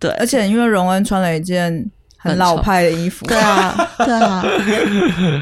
[0.00, 1.88] 对，而且因为荣恩穿了一件。
[2.22, 4.44] 很老派的衣服，对啊， 对啊。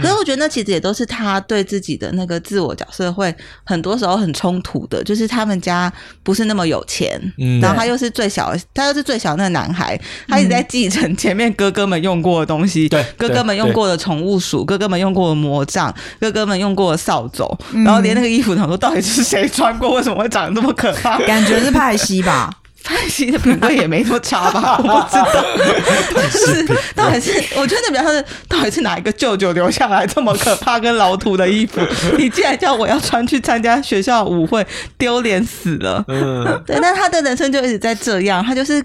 [0.00, 5.02] 可是我觉得那其实也都是他对自己的那个自我角色会很多时候很冲突的。
[5.02, 19.94] 就是他们家不是那么有钱，嗯，然后他又是最小，他又是最小的那个男孩，他一直在继承前面哥哥们用过的东西，对，哥哥们用过的宠物鼠，哥哥们用过的魔杖，哥哥们用过的扫帚，然后连那个衣服，他说到底是谁穿过？
[19.94, 21.18] 为什么会长得那么可怕？
[21.26, 22.50] 感觉是派西吧。
[22.84, 24.78] 派西的品味也没那么差吧？
[24.82, 31.80] 我不知道，就是 到底是我觉得比较像是到底是哪一个舅舅留下来这么可怕跟老土的衣服？
[32.16, 36.02] 你竟然叫我要穿去参加学校舞会，丢脸死了！
[36.08, 38.82] 嗯，对，那他的人生就一直在这样，他就是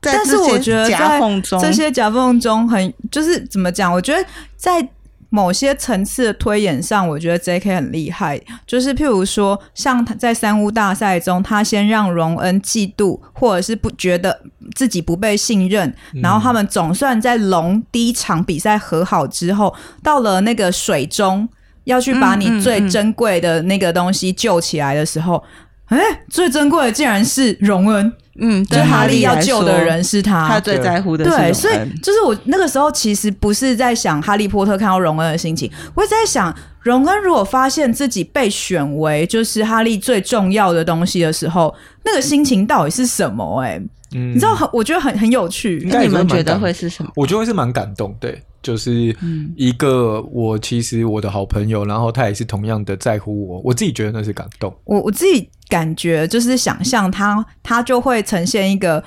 [0.00, 3.92] 在这些夹缝中，这些夹缝中很就是怎么讲？
[3.92, 4.24] 我觉得
[4.56, 4.88] 在。
[5.30, 7.76] 某些层次的推演上，我觉得 J.K.
[7.76, 8.40] 很厉害。
[8.66, 14.40] 就是譬如说，像他在三巫大赛中，他先让荣恩嫉妒，或者是不觉得
[14.74, 21.46] 自己不被信任，然后他们总算在龙第一场比赛和好之后，到了那个水中
[21.84, 25.44] 要去把你最珍贵的那个东西救起来的时候，
[25.86, 25.98] 哎、
[26.30, 28.12] 最珍贵的竟然是荣恩。
[28.40, 31.30] 嗯，就哈利要救的人是他，他最在乎的是。
[31.30, 41.74] 对，所以就是我那个时候其实不是在想哈利波特看到荣恩的心情，我是在想荣恩如果发现自己被选为就是哈利最重要的东西的时候，
[42.04, 43.70] 那个心情到底是什么、欸？
[43.70, 43.82] 哎，
[44.14, 45.86] 嗯，你知道很，我觉得很很有趣。
[45.90, 47.10] 那你们觉得会是什么？
[47.16, 48.42] 我觉得会是蛮感动，对。
[48.62, 49.16] 就是
[49.56, 54.74] 一个我其实我的好朋友，然后他也是同样的在乎我，我自己觉得那是感动。
[54.84, 59.02] 我我自己感觉就是想象他，他就会呈现一个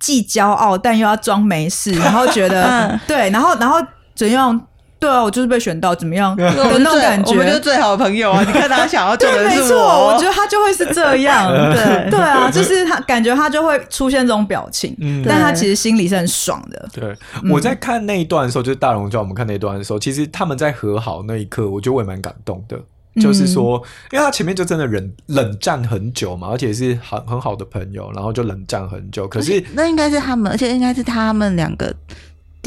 [0.00, 3.76] 既骄傲但又要装没事，然后觉得 对，然后然后
[4.14, 4.60] 准用
[4.98, 6.34] 对啊，我就是被选到，怎么样？
[6.38, 8.42] 有那种感觉，我们就是最好的朋友啊！
[8.46, 11.52] 你看他想要救的是我，没错，我觉得他就会是这样。
[11.74, 16.88] 对对啊，就是他感觉他就会出现这种表情，嗯，但他其实心里是很爽的。
[16.92, 17.14] 对，
[17.50, 22.78] 我在看那一段的时候，就是大龙叫我们看那一段的时候，其实他们在和好那一刻，我觉得我也蛮感动的。
[23.20, 23.82] 就是说，
[24.12, 29.26] 因为他前面就真的冷冷战很久嘛，而且是很很好的朋友，然后就冷战很久。
[29.26, 31.94] 可是那应该是他们，而且应该是他们两个。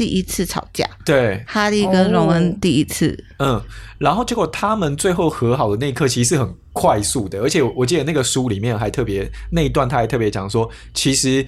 [0.00, 3.62] 第一次吵架，对，哈利跟荣恩第一次，嗯，
[3.98, 11.46] 然后结果他们最后和好的那一刻，其实是很快速的，而且我记得那个书里面还特别那一段，他还特别讲说，其实。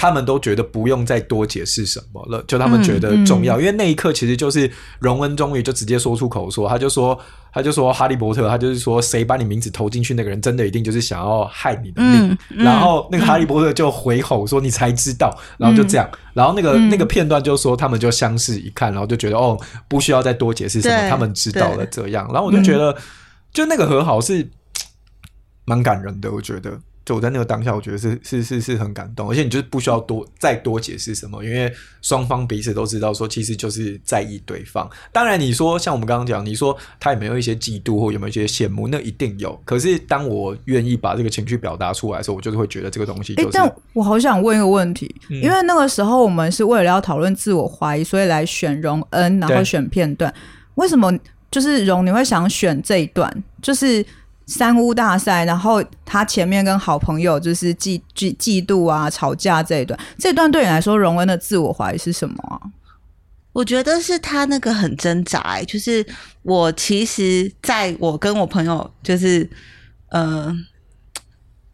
[0.00, 7.18] 他们都觉得不用再多解释什么了，就他们觉得重要，嗯嗯、因为那一刻其实就是荣恩终于就直接说出口说，他就说，
[7.52, 12.38] 他就说哈利波特，他就是说，谁把你名字投进去，那个人真的一定就是想要害你的命。
[12.48, 19.58] 然后那个哈利波特就回吼说，你才知道，然后就这样，然后那个、嗯、那个片段就说，他们就相视一看，然后就觉得哦，
[19.88, 22.96] 不需要再多解释什么，他们知道了这样，然后我就觉得，嗯、
[23.52, 24.48] 就那个和好是
[25.66, 26.78] 蛮感人的，我觉得。
[27.08, 34.86] 就我在那个当下，我觉得是是是是很感动，而且你就是不需要多再多解释什么，因为双方彼此都知道说，其实就是在意对方。
[35.10, 39.58] 当然，你说像我们刚刚讲，你说他有没有一些嫉妒或有没有一些羡慕，那一定有。
[39.64, 43.56] 可是当我愿意把这个情绪表达出来的时候，我就是会觉得这个东西、就是。
[43.56, 50.30] 哎、欸，但我好想问一个问题，嗯、因为那个时候我们是为了要讨论自我怀疑，所以来选荣恩，然后选片段。
[50.74, 51.10] 为什么
[51.50, 53.42] 就是荣你会想选这一段？
[53.62, 54.04] 就是。
[54.48, 62.58] 三屋大赛，然后他前面跟好朋友就是嫉嫉嫉妒啊、吵架这一段，这段对你来说，荣恩的自我怀疑是什么啊？
[63.52, 66.04] 我觉得是他那个很挣扎，就是
[66.42, 69.48] 我其实在我跟我朋友就是
[70.10, 70.56] 呃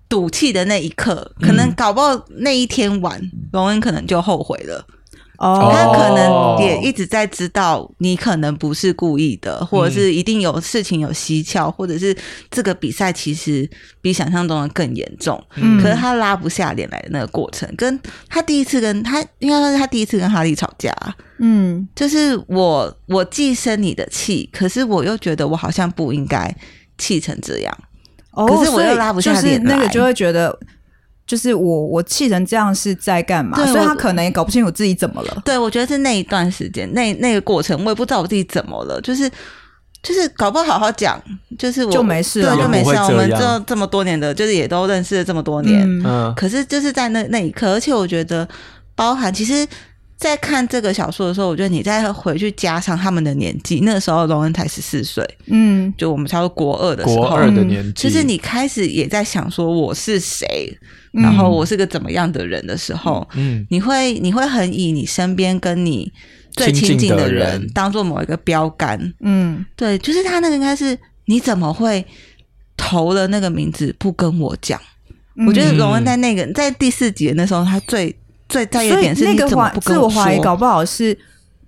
[0.09, 3.21] 赌气的那一刻，可能搞不好那一天晚，
[3.53, 4.85] 荣恩可能就后悔了。
[5.39, 12.17] 哦，他可能也一直在知道你可能不是故意的，或者是一定有事情有蹊跷，或者是
[12.51, 13.69] 这个比赛其实
[14.01, 15.43] 比想象中的更严重。
[15.57, 20.95] 嗯，可是他拉不下脸来的那个过程，跟他第一次跟他应该说是他第一次跟哈利吵架。
[21.39, 26.55] 嗯，就是我我既生你的气，可是我又觉得我好像不应该
[26.97, 27.79] 气成这样。
[28.31, 30.57] 哦，可是我又拉不下脸来，就是那个就会觉得。
[31.27, 33.57] 就是我，我气成这样是在干嘛？
[33.57, 35.43] 对所以他可能也搞不清楚自己怎么了。
[35.45, 39.01] 对，我觉得是那一段时间，那那个过程，我也不知道我自己怎么了。
[39.01, 39.31] 就是
[40.03, 41.19] 就是搞不好好好讲，
[41.59, 42.91] 就是我就没事了，对，就没事。
[42.91, 45.83] 我们这这么多年的，就是也都认识了这么多年。
[46.05, 48.47] 嗯，可是就是在那那一刻，而且我觉得，
[48.95, 49.67] 包含其实，
[50.17, 60.47] 在看这个小说的时候，我觉得你再回去加上他们的年纪，那个时候荣恩才十四岁，嗯，就我们差不多国二的时候，国二的年纪，其实你开始也在想说我是谁。
[61.13, 66.13] 然后我是个怎么样的人的时候，嗯，你会你会很以你身边跟你
[66.51, 72.05] 最亲近的人当做某一个标杆，嗯，对，就是他那个应该是你怎么会
[72.77, 74.81] 投了那个名字不跟我讲？
[75.37, 78.13] 嗯、我觉得荣恩在那个在第四集的那时候，他最
[78.55, 80.11] 最在意的点是你怎么不跟我说？
[80.11, 81.17] 自我怀疑搞不好是。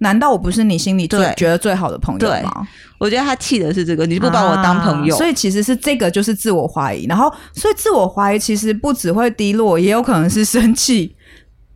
[0.01, 2.69] 难道我不是你心里最对觉得最好的朋友吗？
[2.99, 7.07] 我觉得他气的是这个，你不把我当朋友，啊，所以其实是这个就是自我怀疑。
[7.07, 11.17] 然后，所以自我怀疑其实不只会低落，也有可能是生气。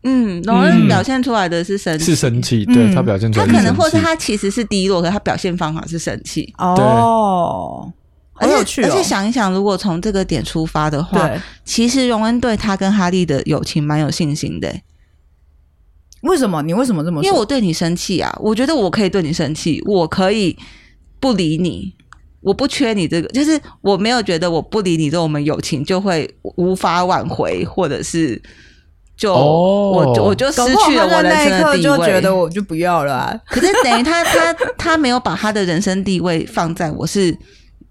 [0.03, 6.53] 嗯，荣恩表现出来的是生气，是生气，对他表现出来，他可能或是他其实是低落，可是他表现方法是生气。
[6.59, 7.91] 哦，
[8.35, 11.31] 而且而且想一想，如果从这个点出发的话，
[11.65, 14.71] 其实荣恩对他跟哈利的友情蛮有信心的。
[16.23, 16.63] 为什么？
[16.63, 17.27] 你为什么这么说？
[17.27, 18.31] 因为我对你生气啊！
[18.41, 20.57] 我觉得我可以对你生气，我可以
[21.19, 21.95] 不理你，
[22.41, 28.41] 我不缺你这个，就是我没有觉得我不理你之后，我们友情就会无法挽回，或者是
[29.17, 33.41] 就、哦、我我就失去了我人生的地位，就觉得我就不要了、啊。
[33.47, 37.37] 可是等于他他他没有把他的人生地位放在我是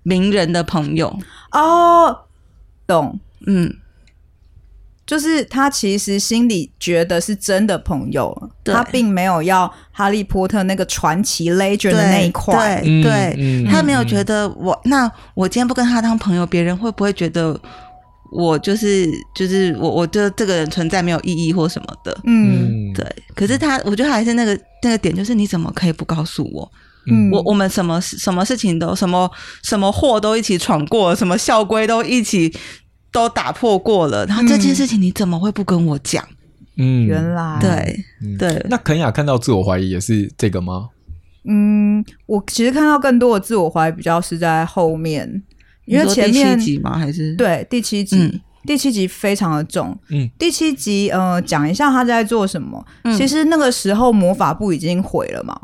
[0.04, 1.12] 名人的朋友
[1.52, 2.16] 哦，
[2.86, 3.20] 懂？
[3.48, 3.74] 嗯。
[5.10, 8.32] 就是他其实心里觉得是真的朋友，
[8.64, 17.60] 他并没有要哈利波特那个传奇 legend 的那一块，对，对，嗯、他没有觉得我、嗯、那我今天不跟他当朋友，别人会不会觉得
[18.32, 22.16] 我就是就是我我觉得这个人存在没有意义或什么的？
[22.26, 23.04] 嗯，对。
[23.34, 26.72] 可是他，我觉得还是那个那个点，就是你怎么可以不告诉我？
[27.08, 29.28] 嗯，我我们什么什么事情都什么
[29.64, 32.56] 什么祸都一起闯过，什么校规都一起。
[33.12, 36.24] 都打破过了，然后这件事情你怎么会不跟我讲？
[36.78, 38.06] 嗯，原来对
[38.38, 38.66] 对。
[38.70, 40.90] 那肯雅看到自我怀疑也是这个吗？
[41.44, 45.42] 嗯，我其实看到更多的自我怀疑比较是在后面，
[45.86, 46.98] 因为前面第七集吗？
[46.98, 48.18] 还是对第七集？
[48.18, 49.98] 嗯、第七集非常的重。
[50.10, 52.86] 嗯，第七集呃，讲一下他在做什么。
[53.04, 55.60] 嗯、其实那个时候魔法部已经毁了嘛。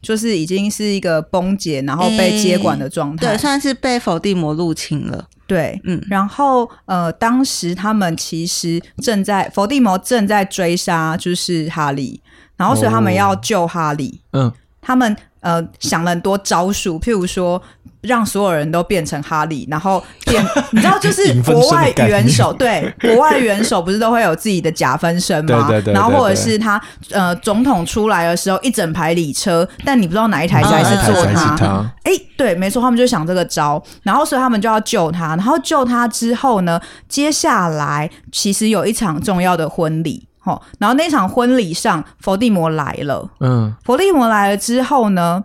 [0.00, 5.26] 就是已经是一个崩解，然后被接管的状态，对，算是被否地魔入侵了。
[5.46, 12.20] 对，嗯，然后呃，当时他们其实正在伏地魔正在追杀，就是哈利，
[12.56, 17.60] 然后所以他们要救哈利，嗯，他们呃想了很多招数，譬如说。
[18.02, 25.66] 让所有人都变成哈利，然后变， 你知道，就是国外元首，对，国外元首不是都会有自己的假分身吗？
[25.66, 25.94] 对对对，对。
[25.94, 26.80] 然后或者是他
[27.10, 31.56] 呃，总统出来的时候，一整排礼车，但你不知道哪一台才是坐他。
[32.04, 45.44] 哎、欸，对，没错，他们就想这个招，然后所以他们就要救他，然后救他之后呢，接下来其实有一场重要的婚礼，齁，然后那场婚礼上，伏地魔来了，嗯，伏地魔来了之后呢？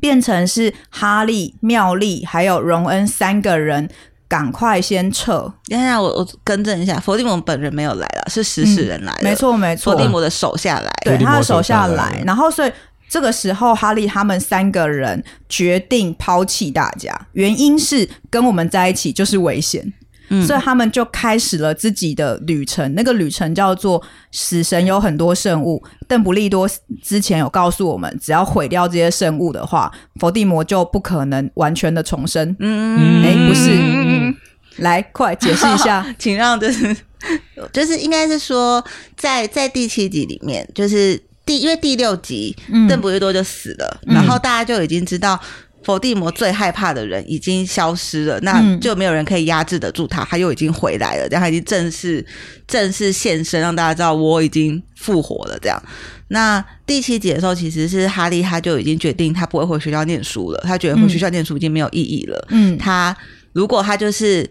[0.00, 3.90] 变成是哈利、妙丽还有荣恩三个人，
[4.28, 5.52] 赶快先撤。
[5.66, 9.18] 等一下，我我更正一下，伏地魔本人没有来了，是食死人来了。
[9.22, 12.22] 没错没错，伏地魔的手下来，对，他的手下来。
[12.24, 12.72] 然后所以
[13.08, 19.92] 这个时候，哈利他们三个人决定抛弃大家，原因是跟我们在一起就是危险。
[20.30, 24.02] 嗯、所以他们就开始了自己的旅程，那个旅程叫做
[24.32, 25.82] “死神有很多圣物”。
[26.08, 26.68] 邓布利多
[27.02, 32.56] 之前有告诉我们，只要毁掉这些圣物的话，伏地魔就不可能完全的重生。
[32.60, 34.34] 嗯，哎、欸，不是，嗯、
[34.78, 36.96] 来，快解释一下， 请让就是
[37.72, 38.84] 就是应该是说，
[39.16, 42.56] 在在第七集里面，就是第因为第六集
[42.88, 45.38] 邓布利多就死了，嗯、然后大家就已经知道。
[45.82, 52.24] 佛地魔最害怕的人已经消失了，那就没有人可以压制得住他，他又已经回来了，然后他已经正式
[52.66, 55.58] 正式现身，让大家知道我已经复活了。
[55.60, 55.82] 这样，
[56.28, 62.46] 那第七集的时候，其实是哈利他就已经决定他不会回学校念书了，他觉得回学校念书已经没有意义了。
[62.50, 63.16] 嗯，他
[63.52, 64.48] 如果他就是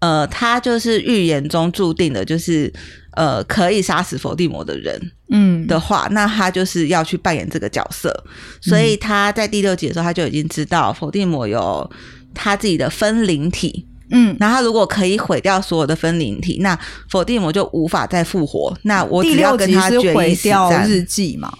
[0.00, 2.72] 呃，他就是预言中注定的，就是。
[3.14, 8.24] 呃，可以杀死伏地魔的人，嗯，的话，那他就是要去扮演这个角色。
[8.60, 11.90] 所以他在第六集的时候，他就已经知道伏地魔有
[12.32, 16.78] 他自己的分灵体，嗯，那他如果可以毁掉所有的分灵体，那
[17.10, 18.74] 伏地魔就无法再复活。
[18.82, 20.88] 那我只要跟他决一死战。
[20.88, 21.52] 日记嘛，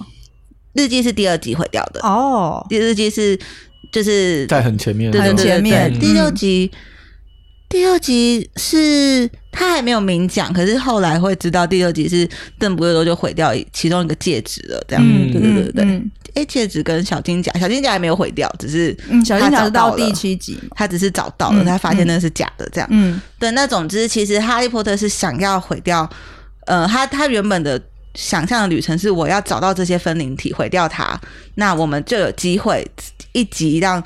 [0.72, 3.38] 日记是第二集毁掉的哦，第日记是
[3.92, 6.70] 就是在很前面，很前面，第六集。
[7.72, 15.02] 第二集是他还没有明讲，可是后来会知道第二集是邓布利多就毁掉其中一个戒指了，这样。
[15.02, 15.82] 嗯、对对对对。
[15.82, 22.86] 哎、嗯欸，戒指跟小金甲，小金甲还没有毁掉，只是嗯，小金甲是到第七集，他只是找到了，他发现那是假的，这样。
[22.92, 23.18] 嗯。
[23.38, 26.06] 对，那总之，其实哈利波特是想要毁掉，
[26.66, 27.80] 呃，他他原本的
[28.14, 31.18] 想象的旅程是我要找到这些分灵体，毁掉它，
[31.54, 32.86] 那我们就有机会
[33.32, 34.04] 一集让。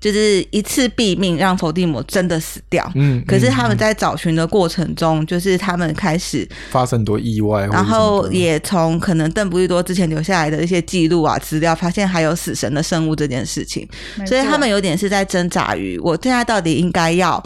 [0.00, 2.90] 就是一次毙命，让伏地魔真的死掉。
[2.94, 13.88] 嗯，可是他们在找寻的过程中，嗯、就是他们开始发生很多意外，然后也从可能邓布利多之前留下来的一些记录啊资料，发现还有死神的生物这件事情。
[14.26, 17.42] 所以他们有点是在挣扎于，我现在到底应该要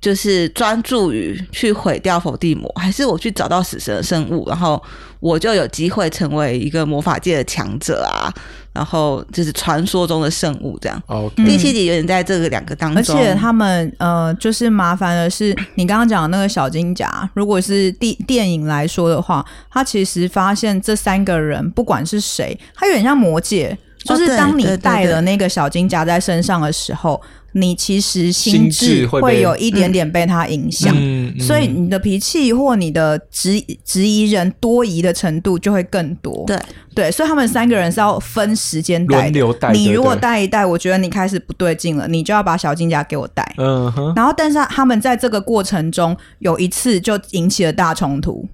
[0.00, 4.82] 就是专注于去毁掉伏地魔，还是我去找到死神的圣物，然后
[5.20, 8.32] 我就有机会成为一个魔法界的强者啊？
[8.72, 11.02] 然后就是传说中的圣物，这样。
[11.06, 11.44] Okay.
[11.44, 27.20] 第七集有点在这个两个当中，而且他们呃，就是麻烦的是，你刚刚讲的那个小金甲，如果是电电影来说的话，他其实发现这三个人不管是谁，他有点像魔戒，就是当你带了那个小金甲在身上的时候。
[27.52, 30.94] 你其实心智会有一点点被他影响，
[31.40, 36.44] 所以你的脾气或你的质质疑人多疑的程度就会更多。
[36.46, 36.56] 对
[36.94, 39.72] 对，所以他们三个人是要分时间带，轮流带。
[39.72, 43.44] 你如果带一带，我觉得你开始不对劲了，你就要把小金甲给我带。
[43.56, 44.12] 嗯哼。
[44.14, 48.48] 然后，但是他们在这个过程中有一次就引起了大冲突，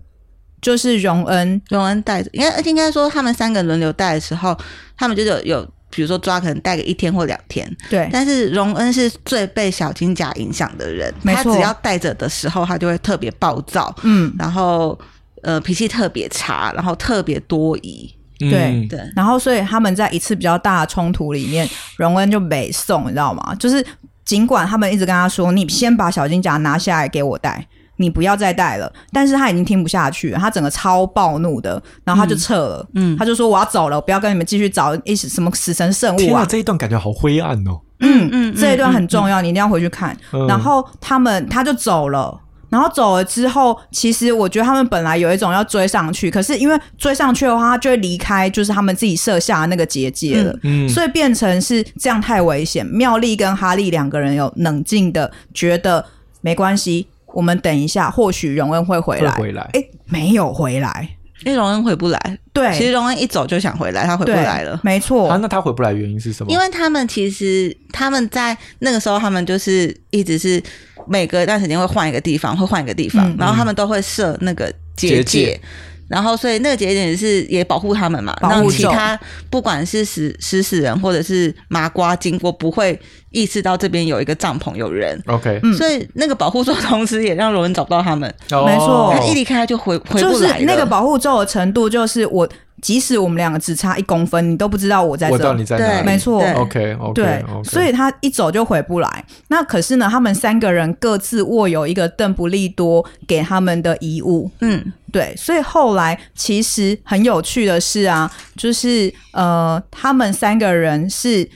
[0.63, 4.57] 就是荣恩，荣恩带着，应该应该说他们三个轮流带的时候，
[4.97, 5.69] 他们就有有。
[5.97, 8.09] 比如说抓可能带个一天或两天，对。
[8.13, 14.97] 但是荣恩是最被小金甲影响的人，他只要带着的时候，他就会特别暴躁，嗯，然后
[15.43, 19.01] 呃脾气特别差，然后特别多疑，对、嗯、对。
[19.17, 23.55] 然后所以他们在一次比较大的冲突里面，荣恩就没送，你知道吗？
[23.59, 23.85] 就是
[24.25, 27.67] 尽管他们一直跟他说：“你先把小金甲拿下来给我带。”
[27.97, 36.45] 你不要再带了，但是他已经听不下去了，他整个超暴怒的，然后他就撤了，嗯，他就说我要走了，我不要跟你们继续找一什么死神圣物啊！
[36.49, 37.81] 这一段感觉好灰暗哦。
[38.01, 40.15] 嗯嗯，这一段很重要，嗯、你一定要回去看。
[40.33, 42.39] 嗯、然后他们他就走了，
[42.69, 52.85] 然后走了之后，其实我觉得他们本来有一种要追上去，可是因为追上去的话，他就会离开，就是他们自己设下的那个结界了，嗯，所以变成是这样太危险。
[52.85, 56.05] 妙丽跟哈利两个人有冷静的觉得
[56.43, 57.07] 没关系。
[57.37, 59.31] 我们等一下，或许荣恩会回来。
[59.33, 59.69] 会回来？
[59.75, 61.07] 哎，没有回来。
[61.45, 62.39] 因为荣恩回不来。
[62.51, 64.81] 对，其实荣恩一走就想回来，他回不来了。
[64.83, 65.29] 没错。
[65.29, 66.51] 啊，那他回不来原因是什么？
[66.51, 70.63] 因为他们其实他们在那个时候，他们就是一直是
[71.07, 75.61] 每隔一段时间会换一个地方，会换一个地方，嗯、然后他们都会设那个结界。
[76.09, 79.19] 然后，所以那个节点是也保护他们嘛，让其他
[79.51, 82.99] 不管是食食死人或者是麻瓜经过，不会
[83.31, 85.21] 意识到这边有一个帐篷有人。
[85.27, 88.33] OK，所以那个保护咒同时也让罗恩找不到他们。
[88.51, 90.23] 没错，他一离开他就回回不来。
[90.23, 92.49] 就是那个保护咒的程度，就是我。
[92.83, 95.33] 即使我们两个只差一公分，你都不知道我在这。
[95.33, 96.07] 我知道你在哪里。
[96.07, 96.43] 没错。
[96.55, 97.15] OK OK。
[97.15, 99.25] 对，所以他一走就回不来。
[99.49, 104.51] 那可是呢，他们三个人各自握有一个邓布利多给他们的遗物。
[104.61, 105.35] 嗯，对。
[105.37, 111.49] 所以后来其实很有趣的是啊，就是呃，他们三个人是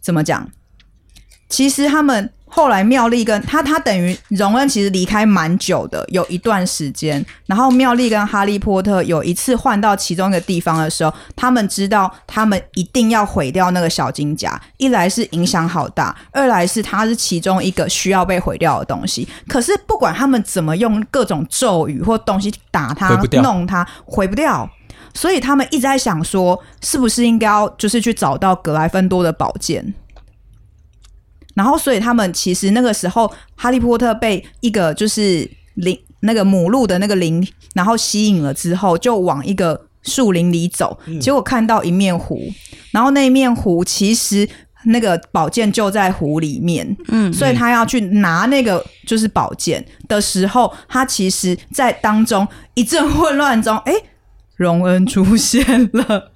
[0.00, 0.48] 怎么讲？
[1.48, 2.30] 其实他们。
[2.54, 7.24] 后来妙丽跟他，他等于荣恩其实离开蛮久的，有一段时间。
[7.46, 19.26] 然后妙丽跟哈利波特有一次换到其中一个地方的时候，他们知道他们一定要毁掉那个小金甲，一来是影响好大，二来是它是其中一个需要被毁掉的东西。
[19.48, 23.08] 可是不管他们怎么用各种咒语或东西打它、
[23.42, 24.68] 弄它，毁不掉。
[25.14, 29.94] 所以他们一直在想说，是不是应该要就是去找到格莱芬多的宝剑。
[31.54, 40.98] 然后，所以他们其实那个时候，哈利波特被一个就是灵那个母鹿的那个灵，然后吸引了之后，就往一个树林里走。
[41.20, 42.40] 结果看到一面湖，
[42.90, 44.48] 然后那一面湖其实
[44.84, 46.96] 那个宝剑就在湖里面。
[47.08, 53.92] 嗯，所以他要去拿那个就是宝剑的时候，他其实在当中一阵混乱中，哎，
[54.56, 56.31] 荣恩出现了。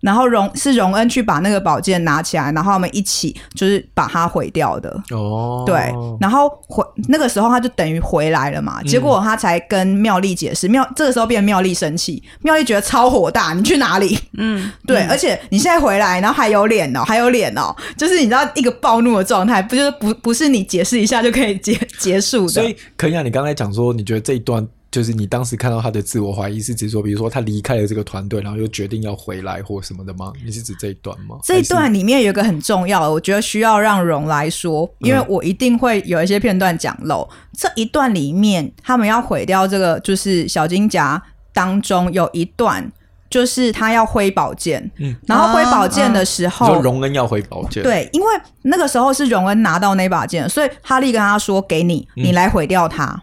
[0.00, 4.90] 然后荣是荣恩去把那个宝剑拿起来，然后他们一起就是把它毁掉的。
[5.10, 8.82] 哦，对，然后回那个时候他就等于回来了嘛。
[8.82, 14.18] 结果他才跟妙丽解释，妙这个时候变妙丽生气，妙丽觉得超火大，你去哪里？
[14.38, 22.48] 嗯，对，而且你现在回来，然后还有脸哦，还有脸哦，就是你知道一个暴怒的状态，不就是不不是你解释一下就可以结结束的。
[22.48, 24.66] 所以，肯雅，你刚才讲说，你觉得这一段。
[24.90, 30.32] 就是你当时看到他的自我怀疑，是指说，比如说他离开了这个团队，然后又决定要回来或什么的吗？
[30.44, 31.36] 你是指这一段吗？
[31.44, 37.22] 这一段里面有一个很重要的，我觉得需要让荣来说，因为我一定会有一些片段讲漏。
[37.30, 41.22] 嗯、这一段里面，他们要毁掉这个，就是小金夹
[41.52, 42.90] 当中有一段，
[43.28, 48.26] 就是他要挥宝剑，嗯，然后挥宝剑的时候，说荣恩要挥宝剑，对，因为
[48.62, 53.04] 那个时候是荣恩拿到那把剑，所以哈利跟他说：“给你，你来毁掉他。
[53.06, 53.20] 嗯”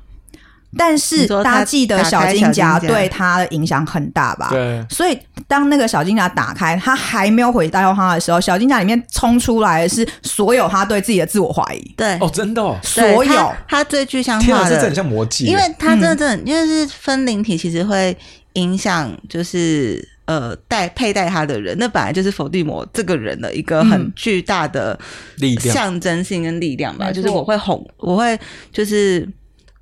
[0.75, 4.49] 但是大家记得小金甲对他的影响很大吧？
[4.51, 11.93] 对，所以当那个小金甲打开，他还没有毁掉他的时候，小金甲里面冲出来的是所有他对自己的自我怀疑。
[11.95, 18.15] 对，哦，真的，哦，所有他，他最具象化的，这很像魔戒，因为他真的真的，嗯、因为是分灵体，其实会
[18.53, 24.99] 影响，就是呃带佩戴他的人，那本来就是佛地魔这个人的一个很巨大的
[25.37, 27.09] 力量、象征性跟力量吧。
[27.09, 28.37] 就是我会哄，我会
[28.71, 29.27] 就是。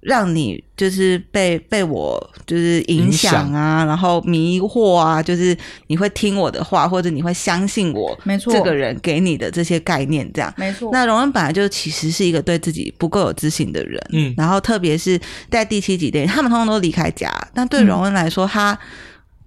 [0.06, 10.92] 让你就是被被我就是影响啊，然后迷惑啊，就是你会听我的话，或者你会相信我，没错，这个人给你的这些概念，这样没错。
[10.94, 18.78] 那荣恩本来就其实是一个对自己不够有自信的人，嗯，然后特别是在第七集里，他们通通都离开家，但对荣恩来说，他，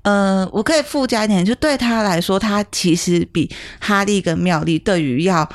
[0.02, 3.48] 嗯、呃，我可以附加一点，就对他来说，他其实比
[3.78, 5.48] 哈利跟妙丽对于要。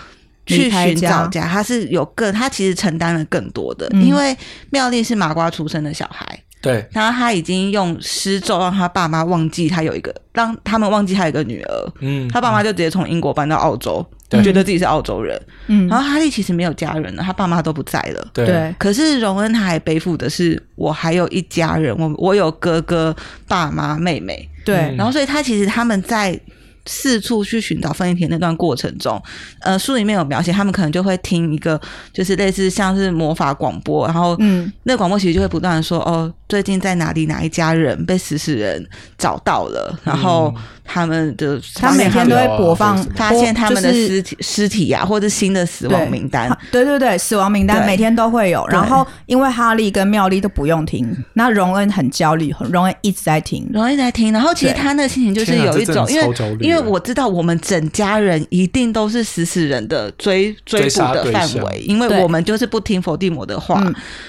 [0.46, 4.36] 去寻找家，他是有更，他其实承担了更多的，嗯、因为
[4.72, 23.16] 妙丽是麻瓜出生的小孩，对，然后他已经用施咒让他爸妈忘记他有一个，让他们忘记他有一个女儿，嗯，他爸妈就直接从英国搬到澳洲，嗯、觉得自己是澳洲人，嗯，然后哈利其实没有家人了，他爸妈都不在了，对，可是荣恩他还背负的是我还有一家人，我我有哥哥、
[23.48, 26.38] 爸妈、妹妹，对，然后所以他其实他们在。
[26.86, 29.22] 四处去寻找分灵体那段过程中，
[29.62, 31.80] 呃，书里面有描写，他们可能就会听一个，
[32.12, 38.86] 就是类似像是魔法广播，然后，嗯，那个广播其实就会不断的说，哦，最近在哪里哪一家人被食死人
[39.18, 40.54] 找到了，然后。
[40.56, 46.50] 嗯他们的他每天都会播放，发现他们的尸体尸体呀，或者新的死亡名单。
[46.74, 48.68] 对对对，死亡名单每天都会有。
[48.68, 54.34] 然后因为哈利跟妙丽都不用听，那荣恩很焦虑，荣恩一直在听，荣恩在听。
[54.34, 63.82] 然后其实他那个心情就是有一种，因为因为我知道我们整家人一定都是死死人的追追捕的范围，因为我们就是不听伏地魔的话，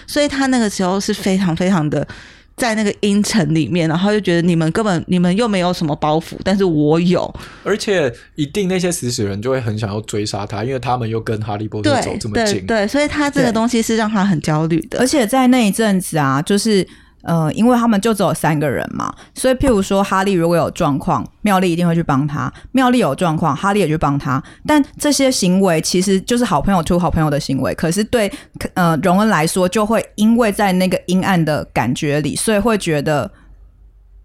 [0.07, 2.07] 所以他那个时候是非常非常的。
[2.57, 7.35] 在那个阴沉里面，然后就觉得你们根本你们又没有什么包袱，但是我有，
[7.65, 15.01] 而且一定那些死死人就会很想要追杀他，因为他们又跟哈利波特走这么近，对，所以他这个东西是让他很焦虑的。
[15.01, 16.87] 而且在那一阵子啊，就是
[17.25, 24.43] 呃，因为他们就只有三个人嘛，所以譬如说哈利如果有状况，妙丽一定会去帮他；妙丽有状况，哈利也去帮他。
[24.67, 28.31] 但这些行为其实就是好朋友出好朋友的行为，可是对
[28.75, 33.31] 呃荣恩来说，就会因为在那个阴暗的感觉里，所以会觉得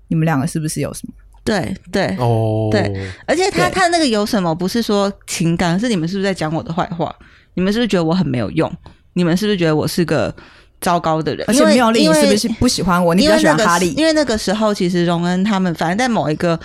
[0.09, 1.13] 你们两个是不是有什么？
[1.45, 4.53] 对对哦，对，而且他他那个有什么？
[4.53, 7.15] 不是说情感，是你们是不是在讲我的坏话？
[7.55, 8.71] 你们是不是觉得我很没有用？
[9.13, 10.33] 你们是不是觉得我是个
[10.81, 11.45] 糟糕的人？
[11.47, 13.13] 而且妙丽是不是不喜欢我？
[13.15, 13.91] 你比较喜欢哈利？
[13.93, 16.59] 因为那个时候其实荣恩他们反正在某一个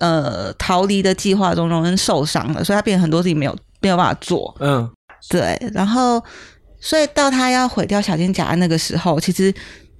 [0.00, 4.54] 呃逃离的计划中，荣恩受伤了，所以他变成很多事情没有没有办法做。
[4.60, 4.90] 嗯，
[5.28, 5.60] 对。
[5.72, 6.22] 然后，
[6.80, 9.52] 所以到他要毁掉小金甲的那个时候，其实。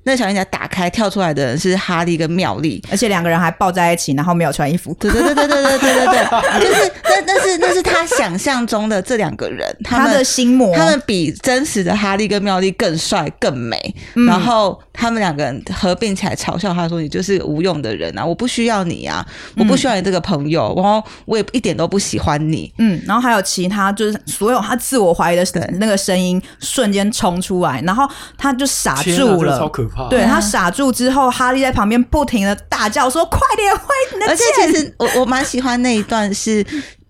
[0.05, 4.93] 那小金甲打开跳出来的人是哈利跟妙丽，而且两个人还抱在一起，然后没有穿衣服。
[4.99, 13.79] 对对对对对对对对对，就是那那是那是他想象中的这两个人，他的心魔，他们比真实的哈利跟妙丽更帅更美。
[14.15, 19.25] 嗯、然后他们两个人合并起来嘲笑他说：“你就是无用的人啊，我不需要你啊，
[19.57, 25.45] 我不需要你这个朋友，然后我也一点都不喜欢你。”嗯，然后还有其他就是所有他自我怀疑的
[25.75, 30.09] 那个声音瞬间冲出来，然后他就傻住了，超可怕。
[30.09, 33.85] 对，他傻住之后，哈利在旁边不停的大叫说：“快点挥
[34.15, 36.65] 你的剑！”而且其实我我蛮喜欢那一段是，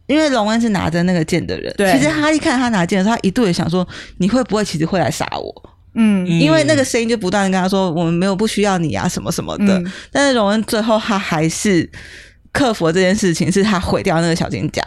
[0.07, 1.73] 因为荣恩是拿着那个剑的人。
[1.77, 3.87] 对，其实哈利看他拿剑的时候，他一度也想说
[4.19, 9.79] ：“你会不会其实会来杀我？”嗯，因为那个声音就不断的跟他说：“我们没有不需要你啊，什么什么的。
[9.79, 11.89] 嗯”但是荣恩最后他还是
[12.51, 14.83] 克服了这件事情，是他毁掉那个小金甲。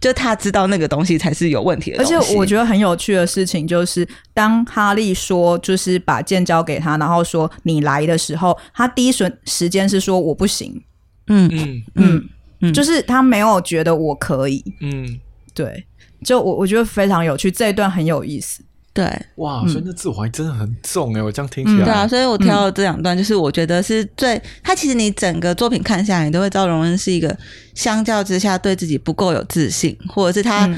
[0.00, 10.80] 就他知道那个东西才是有问题的，而且我觉得很有趣的事情就是，当哈利说就是把剑交给他，然后说你来的时候，他第一瞬时间是说我不行，
[11.26, 12.28] 嗯嗯嗯
[12.60, 15.18] 嗯，就是他没有觉得我可以，嗯，
[15.52, 15.84] 对，
[16.24, 18.62] 就我我觉得非常有趣，这一段很有意思。
[18.92, 19.04] 对，
[19.36, 27.36] 哇，所以那自我怀疑真的很重哎，我这样听起来，对啊，所以我挑了这两段，就是我觉得是最，他其实你整个作品看下来，你都会知道荣恩是一个
[27.74, 30.68] 相较之下对自己不够有自信，或者是他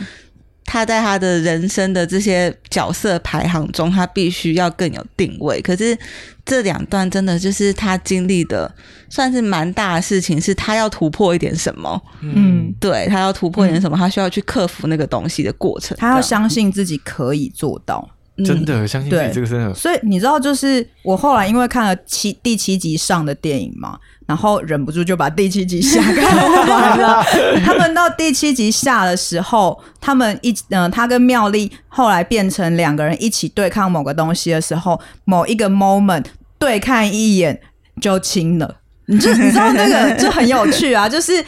[0.73, 5.61] 他在他的人生的这些角色排行中，他必须要更有定位。
[5.61, 5.99] 可是
[6.45, 8.73] 这两段真的就是他经历的
[9.09, 18.09] 算是蛮大的事情，是他要突破一点什么，嗯，对，他要突破一点什么，他需要去克服那个东西的过程，他要相信自己可以做到。
[18.43, 23.99] 真的相信自己这个真的，所以你知道，就是我后来因为看了七第七集上的电影嘛，
[24.31, 27.21] 然后忍不住就把第七集下看完了。
[27.67, 36.27] 他们到第七集下的时候，他们一嗯、呃，他跟妙丽后来变成两个人一起对抗某个东西的时候，某一个 moment
[36.61, 37.61] 对看一眼
[38.01, 38.77] 就亲了，
[39.07, 41.45] 你 就你知道那个就很有趣啊，就是。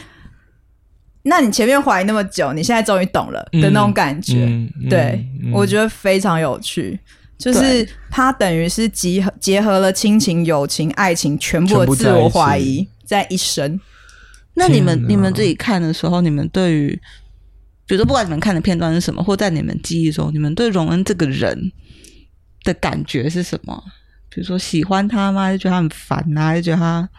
[1.25, 6.99] 那你前面怀疑那么久，你现在终于懂了的那种感觉，嗯嗯、对、嗯、我觉得非常有趣。
[7.43, 13.79] 就是他等于是集合结合了亲情、友情、爱情全部的自我怀疑在一身。
[14.53, 16.87] 那你们你们自己看的时候，你们对于，
[17.85, 21.71] 比如说不管你们看的片段是什么，或在你们记忆中，你们对荣恩这个人
[22.63, 23.83] 的感觉是什么？
[24.29, 25.51] 比如说喜欢他吗？
[25.51, 26.55] 就觉得他很烦啊？
[26.55, 27.09] 就觉得他？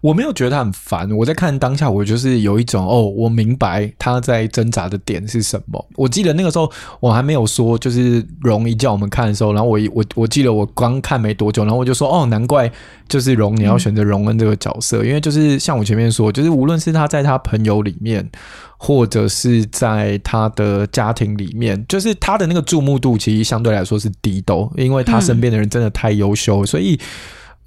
[0.00, 5.84] 我没有觉得他很烦，我在看当下，我就是有一种哦，我明白他在挣扎的点是什么。
[5.96, 6.70] 我记得那个时候
[7.00, 12.70] 我还没有说，就是荣一叫我们看的时候，然后我我我记得我刚看没多久，然后我就说哦，难怪
[13.08, 18.28] 就是荣你要选择荣恩这个角色，因为就是像我前面说，就是无论是他在他朋友里面，
[18.76, 26.98] 或者是在他的家庭里面，就是他的那个注目度其实相对来说是低的，因为他身边的人真的太优秀，所以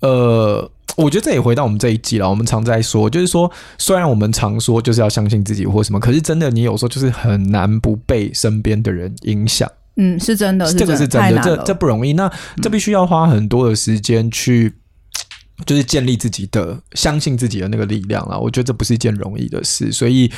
[0.01, 0.70] 呃。
[0.96, 2.30] 我觉得这也回到我们这一季了。
[2.30, 9.70] 我们常在说，就是说，虽然我们常说就是要相信自己或什么，可是真的，你有时候就是很难不被身边的人影响。
[9.96, 12.14] 嗯，是真的，这个是真的，这这不容易。
[12.14, 12.32] 那
[12.62, 14.74] 这必须要花很多的时间去，
[15.66, 18.39] 就是建立自己的相信自己的那个力量了。
[18.39, 20.32] 我觉得这不是一件容易的事，所以。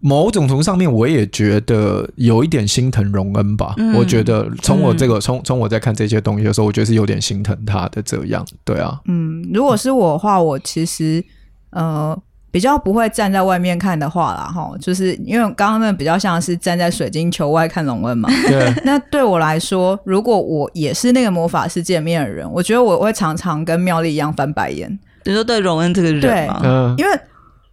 [0.00, 3.74] 某种程度上面，我也觉得有一点心疼荣恩吧。
[3.78, 8.46] 嗯、我觉得从我这个从从、嗯、我在看这些东西的时候，我觉得是有点心疼他的这样。
[8.62, 11.24] 对啊，嗯，如果是我的话，我其实
[11.70, 12.16] 呃
[12.50, 18.28] 比较不会站在外面看的话啦，哈，就是因为刚刚那比较像是站在水晶球外看荣恩嘛。
[18.46, 18.72] 对。
[18.84, 24.88] 那对我来说，如果我也是那个魔法师界面的人，我觉得我会常常跟妙丽一样翻白眼。
[25.24, 27.10] 比如说对荣恩这个人嘛，嗯，因为。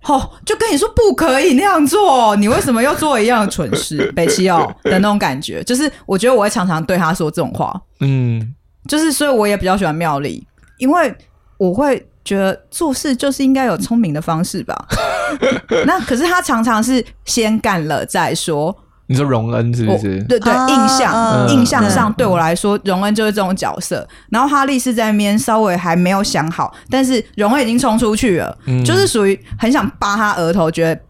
[0.06, 4.12] 哦，就跟你说不可以那样做，你为什么又做一样的蠢事？
[4.16, 8.54] 北七哦的那种感觉，就是我觉得我会常常对他说这种话，嗯，
[8.88, 10.45] 就是所以我也比较喜欢妙丽，
[10.78, 11.16] 因为
[11.58, 14.88] 我会觉得做事就是应该有聪明的方式吧。
[15.86, 18.76] 那可是他常常是先干了再说，
[19.14, 20.22] 你说荣恩是不是？
[20.24, 24.07] 对对，印象印象上对我来说，荣恩就是这种角色。
[24.30, 31.01] 然后哈利是在那边稍微还没有想好，但是荣恩已经冲出去了，就是属于很想扒他额头，觉得。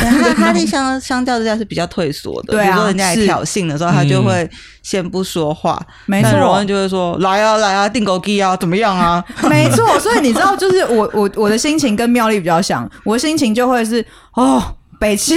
[0.00, 4.48] 哈哈利相相较之下是比较退缩的，比如说人家来挑衅的时候，他就会
[4.80, 5.76] 先不说话。
[6.06, 14.62] 没错，荣恩就会说：“来啊来啊，钉孤枝啊，怎么样啊？” 没错，所以你知道，就是我我我的心情跟妙丽比较像，我的心情就会是哦。
[14.98, 15.34] 北七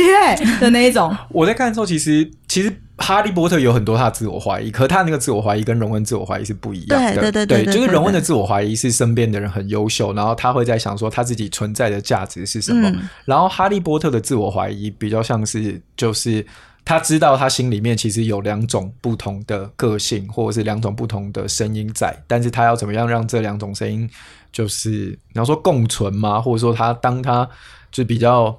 [0.59, 7.22] 的那一种， 我在看的时候，其实其实哈利波特有很多他的自我怀疑，可他那个自我怀疑跟荣恩自我怀疑是不一样的。
[7.22, 12.89] 对对对对，就是荣恩的自我怀疑是身边的人很优秀，然后他会在想说他自己存在的价值是什么。
[12.89, 16.45] 嗯、然后哈利波特的自我怀疑比较像是，就是
[16.84, 24.09] 他知道他心里面其实有两种不同的个性，或者是两种不同的声音在，但是他要怎么样让这两种声音
[24.51, 26.41] 就是你要说共存吗？
[26.41, 27.47] 或者说他当他
[27.91, 28.57] 就比较。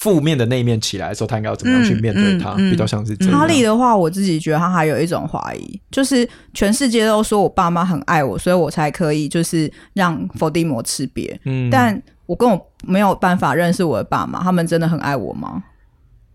[0.00, 2.54] 负面的那一面起来的时候，他应该要怎么样去面对他？
[2.54, 3.38] 嗯嗯、比较像是这样。
[3.38, 11.38] 哈利的话，我自己觉得他还有一种怀疑，就是全世界都说我爸妈很爱我，所以我才可以就是让伏地魔吃瘪。
[11.44, 15.62] 嗯，但我跟我没有办法认识我的爸妈，他们真的很爱我吗？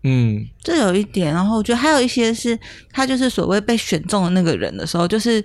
[0.04, 1.34] 嗯，这有一点。
[1.34, 2.56] 然后我觉得还有一些是
[2.92, 5.44] 他就是所谓被选中的那个人的时候，就是。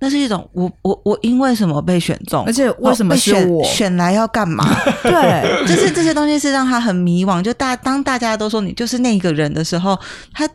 [0.00, 4.64] 那是一种我我我因为什么被选中，而且为什么是我选，选来要干嘛？
[5.02, 7.42] 对， 就是这些东西是让他很迷惘。
[7.42, 9.98] 就大当大家都说你就是那个人的时候，
[10.32, 10.48] 他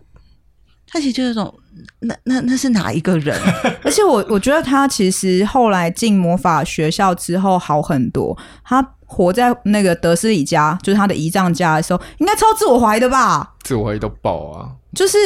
[0.88, 1.54] 他其实就是种
[2.00, 3.38] 那那那是哪一个人？
[3.84, 8.38] 而且我我觉得他其实后来进魔法学校之后好很多。
[8.64, 13.54] 他活在那个德斯里家，就是他的姨丈家的时候，应该超自我怀疑的吧？
[13.64, 14.70] 自我怀疑都爆啊！
[14.96, 15.18] 就是。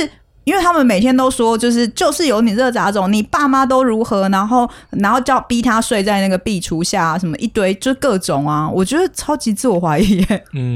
[0.47, 10.25] 因为他们每天都说，就是就是有你这杂种，你爸妈都如何，然后然后叫逼他睡在那个壁橱下，什么一堆就各种啊，我觉得超级自我怀疑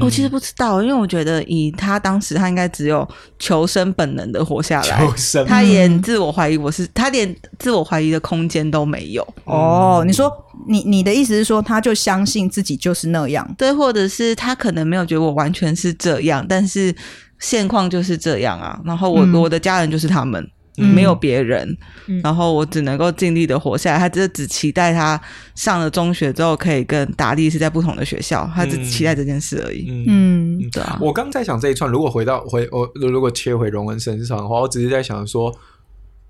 [0.02, 3.08] 我其实不知道，因为我觉得以他当时，他应该只有
[3.38, 9.26] 求生本能的活下来，求生，他连自我怀疑我是他连自我怀疑的空间都没有。
[9.44, 10.30] 哦，你说
[10.68, 16.94] 你你的意思是说，他就相信自己就是那样，对，或者是他可能没有觉得我完全是这样，但是。
[17.42, 20.40] 现况就是这样啊，然后我、嗯、我的家人就是他们，
[20.78, 21.68] 嗯、没有别人，
[22.06, 23.98] 嗯、然后我只能够尽力的活下来。
[23.98, 25.20] 他只只期待他
[25.56, 29.88] 上了中学之后可以跟达利是在不同的学校，他只期待这件事而已。
[30.06, 30.96] 嗯，对啊。
[31.00, 35.52] 我刚在想这一串，如果回到回我如果切回荣恩身上的话，我只是在想说，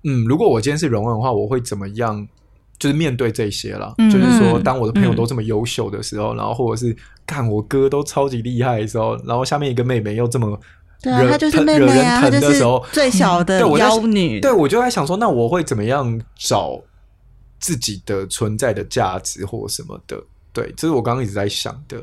[0.03, 2.27] 嗯，如果我今天是荣恩的话，我会怎么样？
[2.79, 6.93] 就是面对这些了，嗯、就是说，当我的朋友都这么优秀的时候，嗯、然后或者是
[7.25, 10.59] 看我哥都超级厉害的时候，然后下面一个妹妹又这么。
[11.03, 14.39] 对啊，她就是妹妹啊，她就是最小的妖女。
[14.39, 16.81] 嗯、对，我就在想说，那我会怎么样找
[17.59, 20.17] 自己的存在的价值或什么的？
[20.53, 21.97] 对，这是我刚刚一直在想的。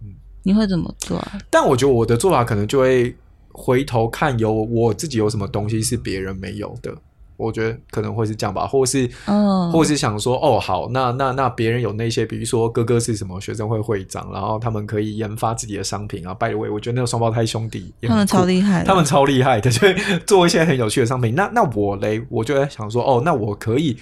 [0.00, 1.38] 嗯，你会怎么做啊？
[1.50, 3.14] 但我觉得我的做法可能就会
[3.50, 6.94] 回头看，有我自己有什么东西是别人没有的。
[7.36, 16.32] 我觉得可能会是这样吧，或是，嗯，或是想说，哦，好，那那那别人有那些，比如说哥哥是什么学生会会长，然后他们可以研发自己的商品啊。
[16.34, 19.94] By the way，我觉得那个双胞胎兄弟他们超厉害，他们超厉害的， 就会
[20.26, 21.34] 做一些很有趣的商品。
[21.34, 23.96] 那那我嘞，我就在想说，哦，那我可以。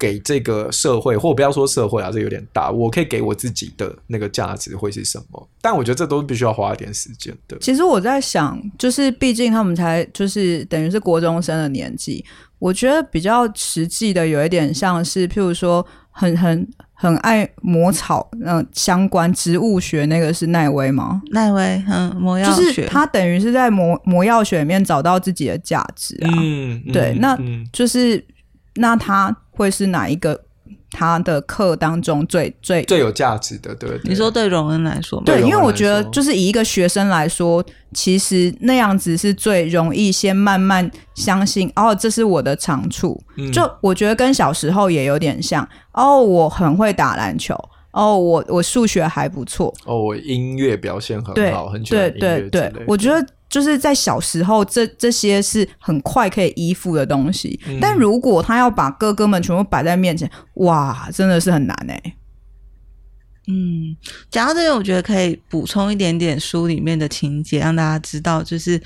[0.00, 2.70] 给这个社会，或不要说社会啊，这有点大。
[2.70, 5.48] 我可以给我自己的那个价值会是什么？
[5.60, 7.58] 但我觉得这都是必须要花一点时间的。
[7.60, 12.24] 其实我在想，就是毕竟他们才就是等于是国中生的年纪，
[12.58, 21.20] 我觉得比较实际的有一点像是，譬如说很很很爱魔草，嗯、呃，相关植物学那个是奈威吗？
[21.32, 26.30] 奈威，嗯，魔药学，就是他等于是在魔魔药学里面找到自己的价值啊。
[26.40, 27.38] 嗯，对，嗯、那
[27.70, 28.24] 就是。
[28.76, 30.40] 那他会是哪一个
[30.90, 33.74] 他的课当中最最最有价值的？
[33.74, 35.24] 对，你说对荣恩来说吗？
[35.26, 43.20] 对，因为我觉得就是以一个学生来说，其实那样子是最容易先慢慢相信哦，这是我的长处。
[43.36, 47.54] 嗯、就我觉得跟小时候也有点像哦，我很会打篮球
[47.92, 53.24] 哦，我我数学还不错哦，我音乐表现很好，很喜欢音乐对对对，我觉得。
[53.50, 57.60] 就是在小时候，这这些是很快可以依附的东西。
[57.66, 62.14] 嗯、但如果他要把哥哥们全部摆在面前，哇，真的是很难哎、欸。
[63.48, 63.96] 嗯，
[64.30, 68.80] 讲到这边，我觉得可以补充一点点书里面的情节，让大家知道，就是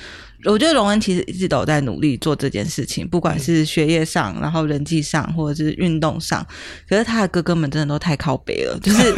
[0.44, 6.46] 我觉得荣恩其实一直都在努力做这件事情，不管是学业上，然后人际上，或者是运动上。
[6.88, 9.14] 可是他的哥哥们真的都太靠北了，就是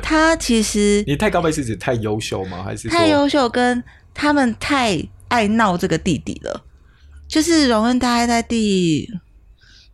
[0.00, 2.62] 他其实 你太靠北是指太优秀吗？
[2.64, 3.84] 还是太优秀跟？
[4.14, 6.62] 他们太爱闹这个弟弟了，
[7.28, 9.08] 就是荣恩大概在第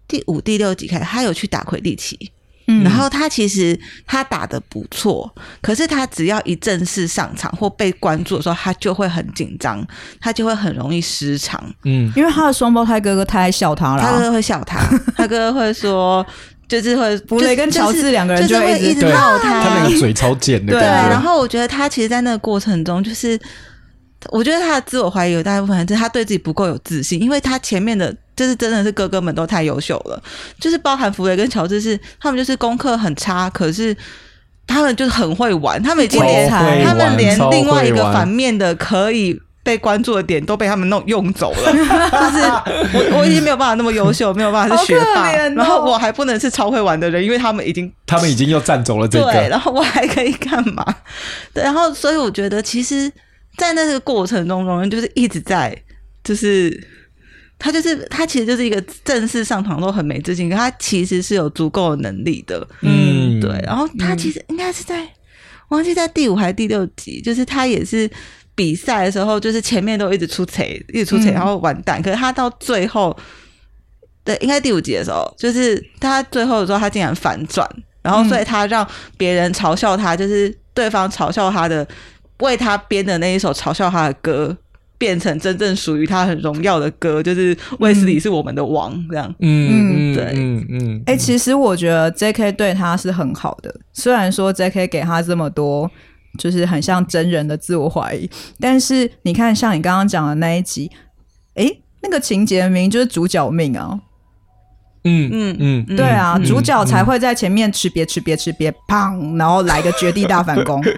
[0.07, 2.31] 第五、第六集开始，他有去打魁地奇，
[2.69, 9.87] 嗯，然后他其实他打的不错，可是他只要一正式上场或被关注的时候，他就会很紧张，
[10.21, 11.63] 他就会很容易失常。
[11.85, 14.79] 嗯，因为他的双胞胎哥哥太爱笑他了，他哥哥会笑他，
[15.17, 16.25] 他哥哥会说，
[16.69, 20.73] 就是会弗雷跟乔治两个人就会一直闹他，他那个嘴超贱的。
[20.73, 23.39] 对，然后我觉得他其实，在那个过程中，就是
[24.31, 28.15] 我觉得他的自我怀疑有大部分是他对自己不够有自信，因为他前面的。
[28.37, 30.21] 就是真的是哥哥们都太优秀了，
[30.59, 33.97] 就是包含福雷跟乔治是他们就是功课很差，可是
[34.67, 42.43] 他们就是很会玩，他们已经连他们连另外一个反面的可以被关注的点都被他们弄用走了， 就是
[42.93, 50.85] 我我已经没有办法那么优秀，没有办法是学霸，哦、然后我还不能是超会玩的人，因为他们已经他们已经又占走了这个，对，然后我还可以干嘛？
[51.55, 53.11] 对，然后所以我觉得其实，
[53.57, 55.77] 在那个过程中，荣恩就是一直在
[56.23, 56.89] 就是。
[57.57, 62.67] 他就是他，其实就是一个正式上场都很没自信，可他其实是有足够的能力的。
[62.83, 63.49] 嗯，对。
[63.65, 65.09] 然后他其实应该是在，嗯、
[65.69, 68.11] 忘记在第五还是第六集，就是他也是
[68.57, 72.01] 比赛的时候，就是前面都一直出彩，一直出彩，然后完蛋。
[72.01, 73.17] 嗯、可是他到最后，
[74.25, 77.67] 对，应该第五集的时候，就是他最后的时候，他竟然反转，
[78.03, 78.87] 然后所以他让
[79.17, 81.87] 别人嘲笑他，就是对方嘲笑他的，
[82.41, 84.57] 为他编的那一首嘲笑他的歌。
[84.97, 89.35] 变成真正属于他很荣耀的歌，就是卫斯理是我们的王，这样。
[89.41, 91.03] 嗯，对，嗯嗯。
[91.05, 92.53] 哎、欸，其实我觉得 J.K.
[92.53, 94.87] 对他是很好的，虽然说 J.K.
[94.87, 95.91] 给他这么多，
[96.39, 98.31] 就是很像真人的自我怀疑，
[98.61, 100.91] 但是你看，像你刚刚讲的那一集，
[101.57, 103.99] 哎、欸，那个情节明明就是主角命啊。
[105.03, 110.83] 嗯嗯嗯，对啊，嗯、主角才会在前面吃瘪吃瘪吃瘪，砰，然后来个绝地大反攻。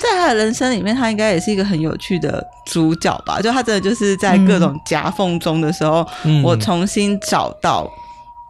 [0.00, 3.38] 在他的人生里面，他应该也是一个很有趣的主角吧？
[3.38, 7.86] 就他真的就是在各种夹缝中的时候，嗯、我重新找到，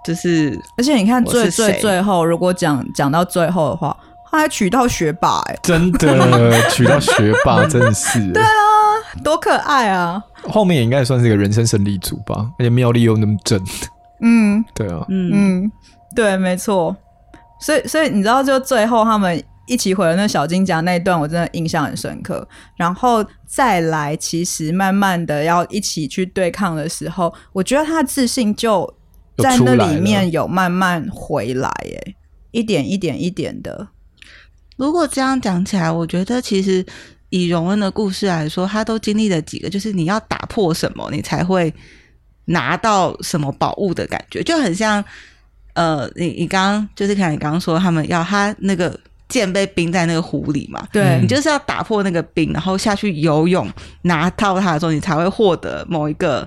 [0.04, 3.96] 就是而且你看最最最后，如果讲讲到最后的话，
[4.30, 8.48] 他还娶到学霸、欸，哎，真的娶到学霸， 真的是，对啊，
[9.24, 10.22] 多可爱啊！
[10.48, 13.60] 后面也应该算是一个人生胜利组吧，而且妙丽又那么正，
[14.20, 15.30] 嗯，对啊，嗯。
[15.64, 15.72] 嗯，
[16.14, 16.94] 对，没错，
[17.60, 19.42] 所以所以你知道，就最后他们。
[19.70, 22.46] 一起毁了那小金甲那一段，我真的印象很深刻。
[22.76, 28.92] 然后再来，其实慢慢的要一起去对抗的时候，我觉得他的自信就
[29.38, 32.14] 在那里面有慢慢回来，哎，
[32.50, 33.86] 一点一点一点的。
[34.76, 36.84] 如果这样讲起来，我觉得其实
[37.28, 41.72] 以荣恩的故事来说，他都经历了几个，就是你要打破什么，你才会
[42.46, 45.04] 拿到什么宝物的感觉，就很像
[45.74, 48.98] 呃，你你刚刚就是看你刚刚说他们要他那个。
[49.30, 50.86] 剑被冰在那个湖里嘛？
[50.92, 53.66] 对，你就是要打破那个冰，然后下去游泳，
[54.02, 56.46] 拿到它的时候，你才会获得某一个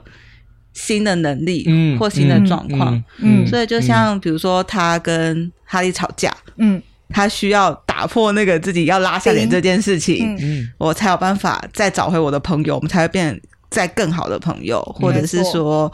[0.73, 6.79] 新的能力，嗯，或新的状况，嗯，嗯，所以就像比如说他跟哈利吵架，嗯，
[7.09, 15.91] 他需要打破那个自己要拉下脸这件事情，嗯，我才有办法再找回我的朋友，我们才会变再更好的朋友，或者是说。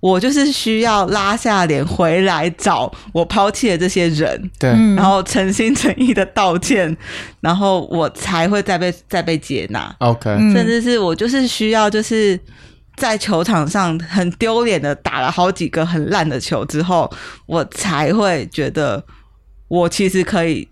[0.00, 6.96] 我就是需要拉下脸回来找我抛弃的这些人，对，然后诚心诚意的道歉，
[7.40, 9.94] 然后我才会再被再被接纳。
[9.98, 12.40] OK，甚至是我就是需要就是
[12.96, 17.12] 在球场上很丢脸的打了好几个很烂的球之后，
[17.44, 19.04] 我才会觉得
[19.68, 20.66] 我其实可以。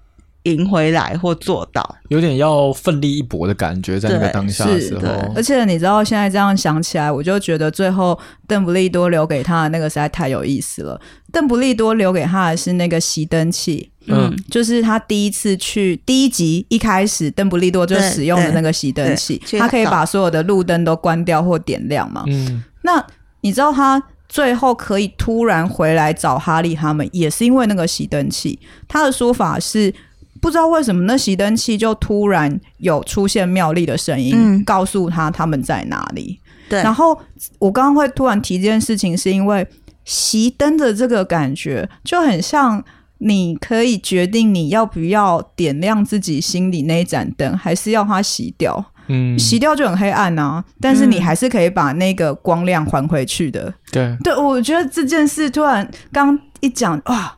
[0.55, 5.07] 赢回来或做到，有点要奋力一搏的感觉，在那个当下的时候。
[5.35, 11.01] 而且你知道，现在这样想起来，我就觉得最后邓布利多留给他的那个实在太有意思了。
[11.33, 22.25] 邓布利多留给他的是那个熄灯器，嗯，就是他第一次去第一集一开始，邓布利多就使用的那个熄灯器，他可以把所有的路灯都关掉或点亮嘛。
[22.27, 23.05] 嗯，那
[23.43, 28.59] 你知道他最后可以突然回来找哈利他们，也是因为那个熄灯器。
[28.87, 29.95] 他的说法是。
[30.41, 36.41] 不知道为什么那熄灯器就突然有出现妙丽的声音，嗯、告诉他他们在哪里。
[36.69, 37.19] 对，然后
[37.59, 39.67] 我刚刚会突然提这件事情，是因为
[40.07, 42.85] 熄灯的这个感觉就很像
[43.19, 48.93] 你可以决定你要不要点亮自己心里那一盏灯，还是要它熄掉。
[49.11, 53.73] 嗯，熄掉就很黑暗啊，但是你还是可以把那个光亮还回去的。
[53.91, 57.35] 对，对，我觉得这件事突然刚一讲，哇，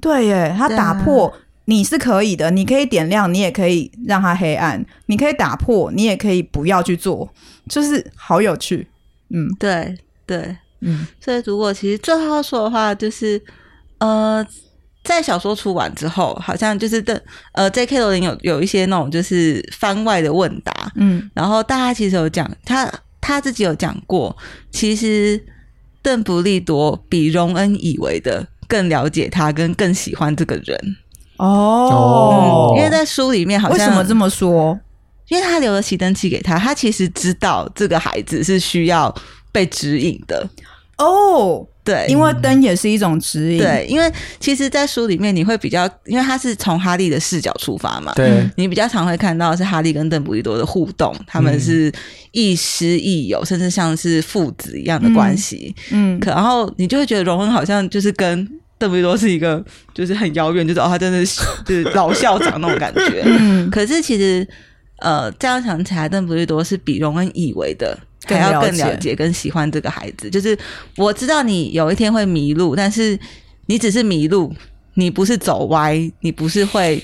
[0.00, 1.32] 对耶，它打破。
[1.66, 7.32] 你是可以的，你可以点亮，你也可以让它黑暗，你可以打破，你也可以不要去做，
[7.68, 8.88] 就是好有趣。
[9.30, 9.96] 嗯，对
[10.26, 13.40] 对，嗯，所以如果其实最后要说的话，就是
[13.98, 14.44] 呃，
[15.04, 17.98] 在小说出完之后，好像就是的呃，J.K.
[18.00, 24.36] 罗琳有有一些那种就是番外的问答，嗯，然后大家其实有讲他他自己有讲过，
[24.70, 25.40] 其实
[26.02, 28.48] 邓布利多比荣恩以为的。
[28.68, 30.96] 更了解他，跟更喜欢这个人。
[31.42, 34.78] 哦、嗯，因为在书里面好像为什么这么说？
[35.28, 39.12] 因为他留了熄灯器给他，他其实知道这个孩子是需要
[39.50, 40.46] 被指引的。
[40.98, 43.58] 哦，对，因为灯也是一种指引。
[43.58, 51.90] 对，因为其实，在书里面你会比较，因为他是从哈利的视角出发嘛，对，你比较常会看到是哈利跟邓布利多的互动，他们是
[52.30, 55.74] 亦师亦友，甚至像是父子一样的关系。
[55.90, 58.46] 嗯，可然后你就会觉得荣恩好像就是跟。
[58.82, 59.64] 邓布利多是一个，
[59.94, 63.22] 就是很遥远，就是哦，他真的是 就是老校长那种感觉。
[63.24, 64.44] 嗯，可是其实，
[64.98, 70.28] 呃，这样想起来，邓布利多是比荣恩以为的还要更了解、跟喜欢这个孩子。
[70.28, 70.58] 就是
[70.96, 73.16] 我知道你有一天会迷路，但是
[73.66, 74.52] 你只是迷路，
[74.94, 77.00] 你不是走歪，你不是会。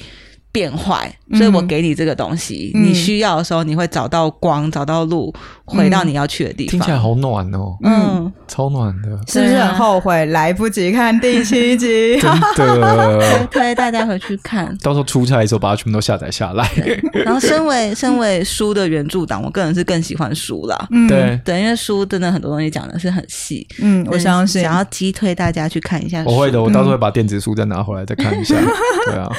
[0.50, 5.32] 变坏，所以我给你这个东西，嗯、你需要的时候你会找到光，找到路，
[5.68, 6.70] 回到你要去的地方。
[6.70, 12.18] 听起来好暖哦，嗯，超暖的，是不是很后悔来不及看第七集？
[12.56, 16.68] 真的，推大家回去看，到时候出差的时候把它全部都下载下来。
[17.12, 20.88] 然后，身为 身为书的原著党，我个人是更喜欢书啦。
[20.90, 23.66] 嗯，对对，因为书真的很多东西讲的是很细。
[23.80, 26.30] 嗯，我相信，想要击推大家去看一下书。
[26.30, 28.54] 我会的，我到时候会把电子书再拿回来再看一下。
[29.06, 29.30] 对啊，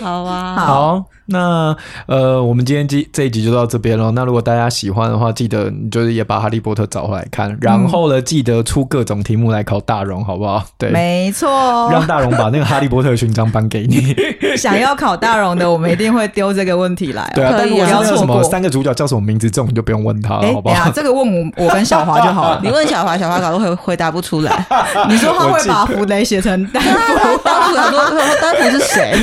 [0.00, 0.26] 好。
[0.26, 4.10] 啊，好，那呃，我们今天这这一集就到这边了。
[4.12, 10.62] 那如果大家喜欢的话，记得你就是也把《哈利波特》找回来看，然后呢，记得出各种题目来考大荣，好不好？
[10.78, 14.14] 对，没错，让大荣把那个《哈利波特》勋章颁给你。
[14.56, 17.30] 想要考大荣的，我们一定会丢这个问题来。
[17.34, 20.90] 对啊，但如果要什么三个主角叫什么名字，这种就不用问他了，好不好？
[20.90, 22.60] 这个问我，我跟小华就好了。
[22.64, 24.64] 你问小华，小华搞都回回答不出来。
[25.08, 27.38] 你说他会把弗雷写成丹佛？
[27.44, 27.98] 丹佛，
[28.40, 29.14] 丹佛是谁？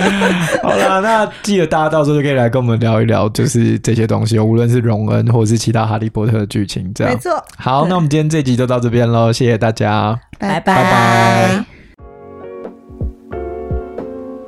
[0.62, 7.12] 好了，那记得大家到时候就可以来跟我们聊一聊，就是这些东西，无论是荣恩或者是其他哈利波特的剧情，这样。
[7.12, 7.32] 没错。
[7.56, 11.64] 好，那我们今天这集就到这边喽，谢谢大家，拜拜拜拜。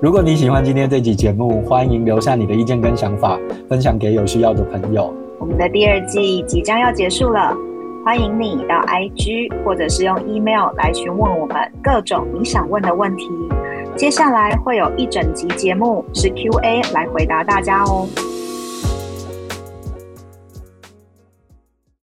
[0.00, 3.38] 如果你喜欢今天这集节目，欢迎留下你的意见跟想法，
[3.68, 5.14] 分享给有需要的朋友。
[5.38, 7.55] 我们的第二季即将要结束了，
[8.05, 13.30] 欢迎你到 IG 或者是用 email 来询问我们各种你想问的问题。
[13.96, 18.09] 接下来会有一整集节目是 Q&A 来回答大家哦。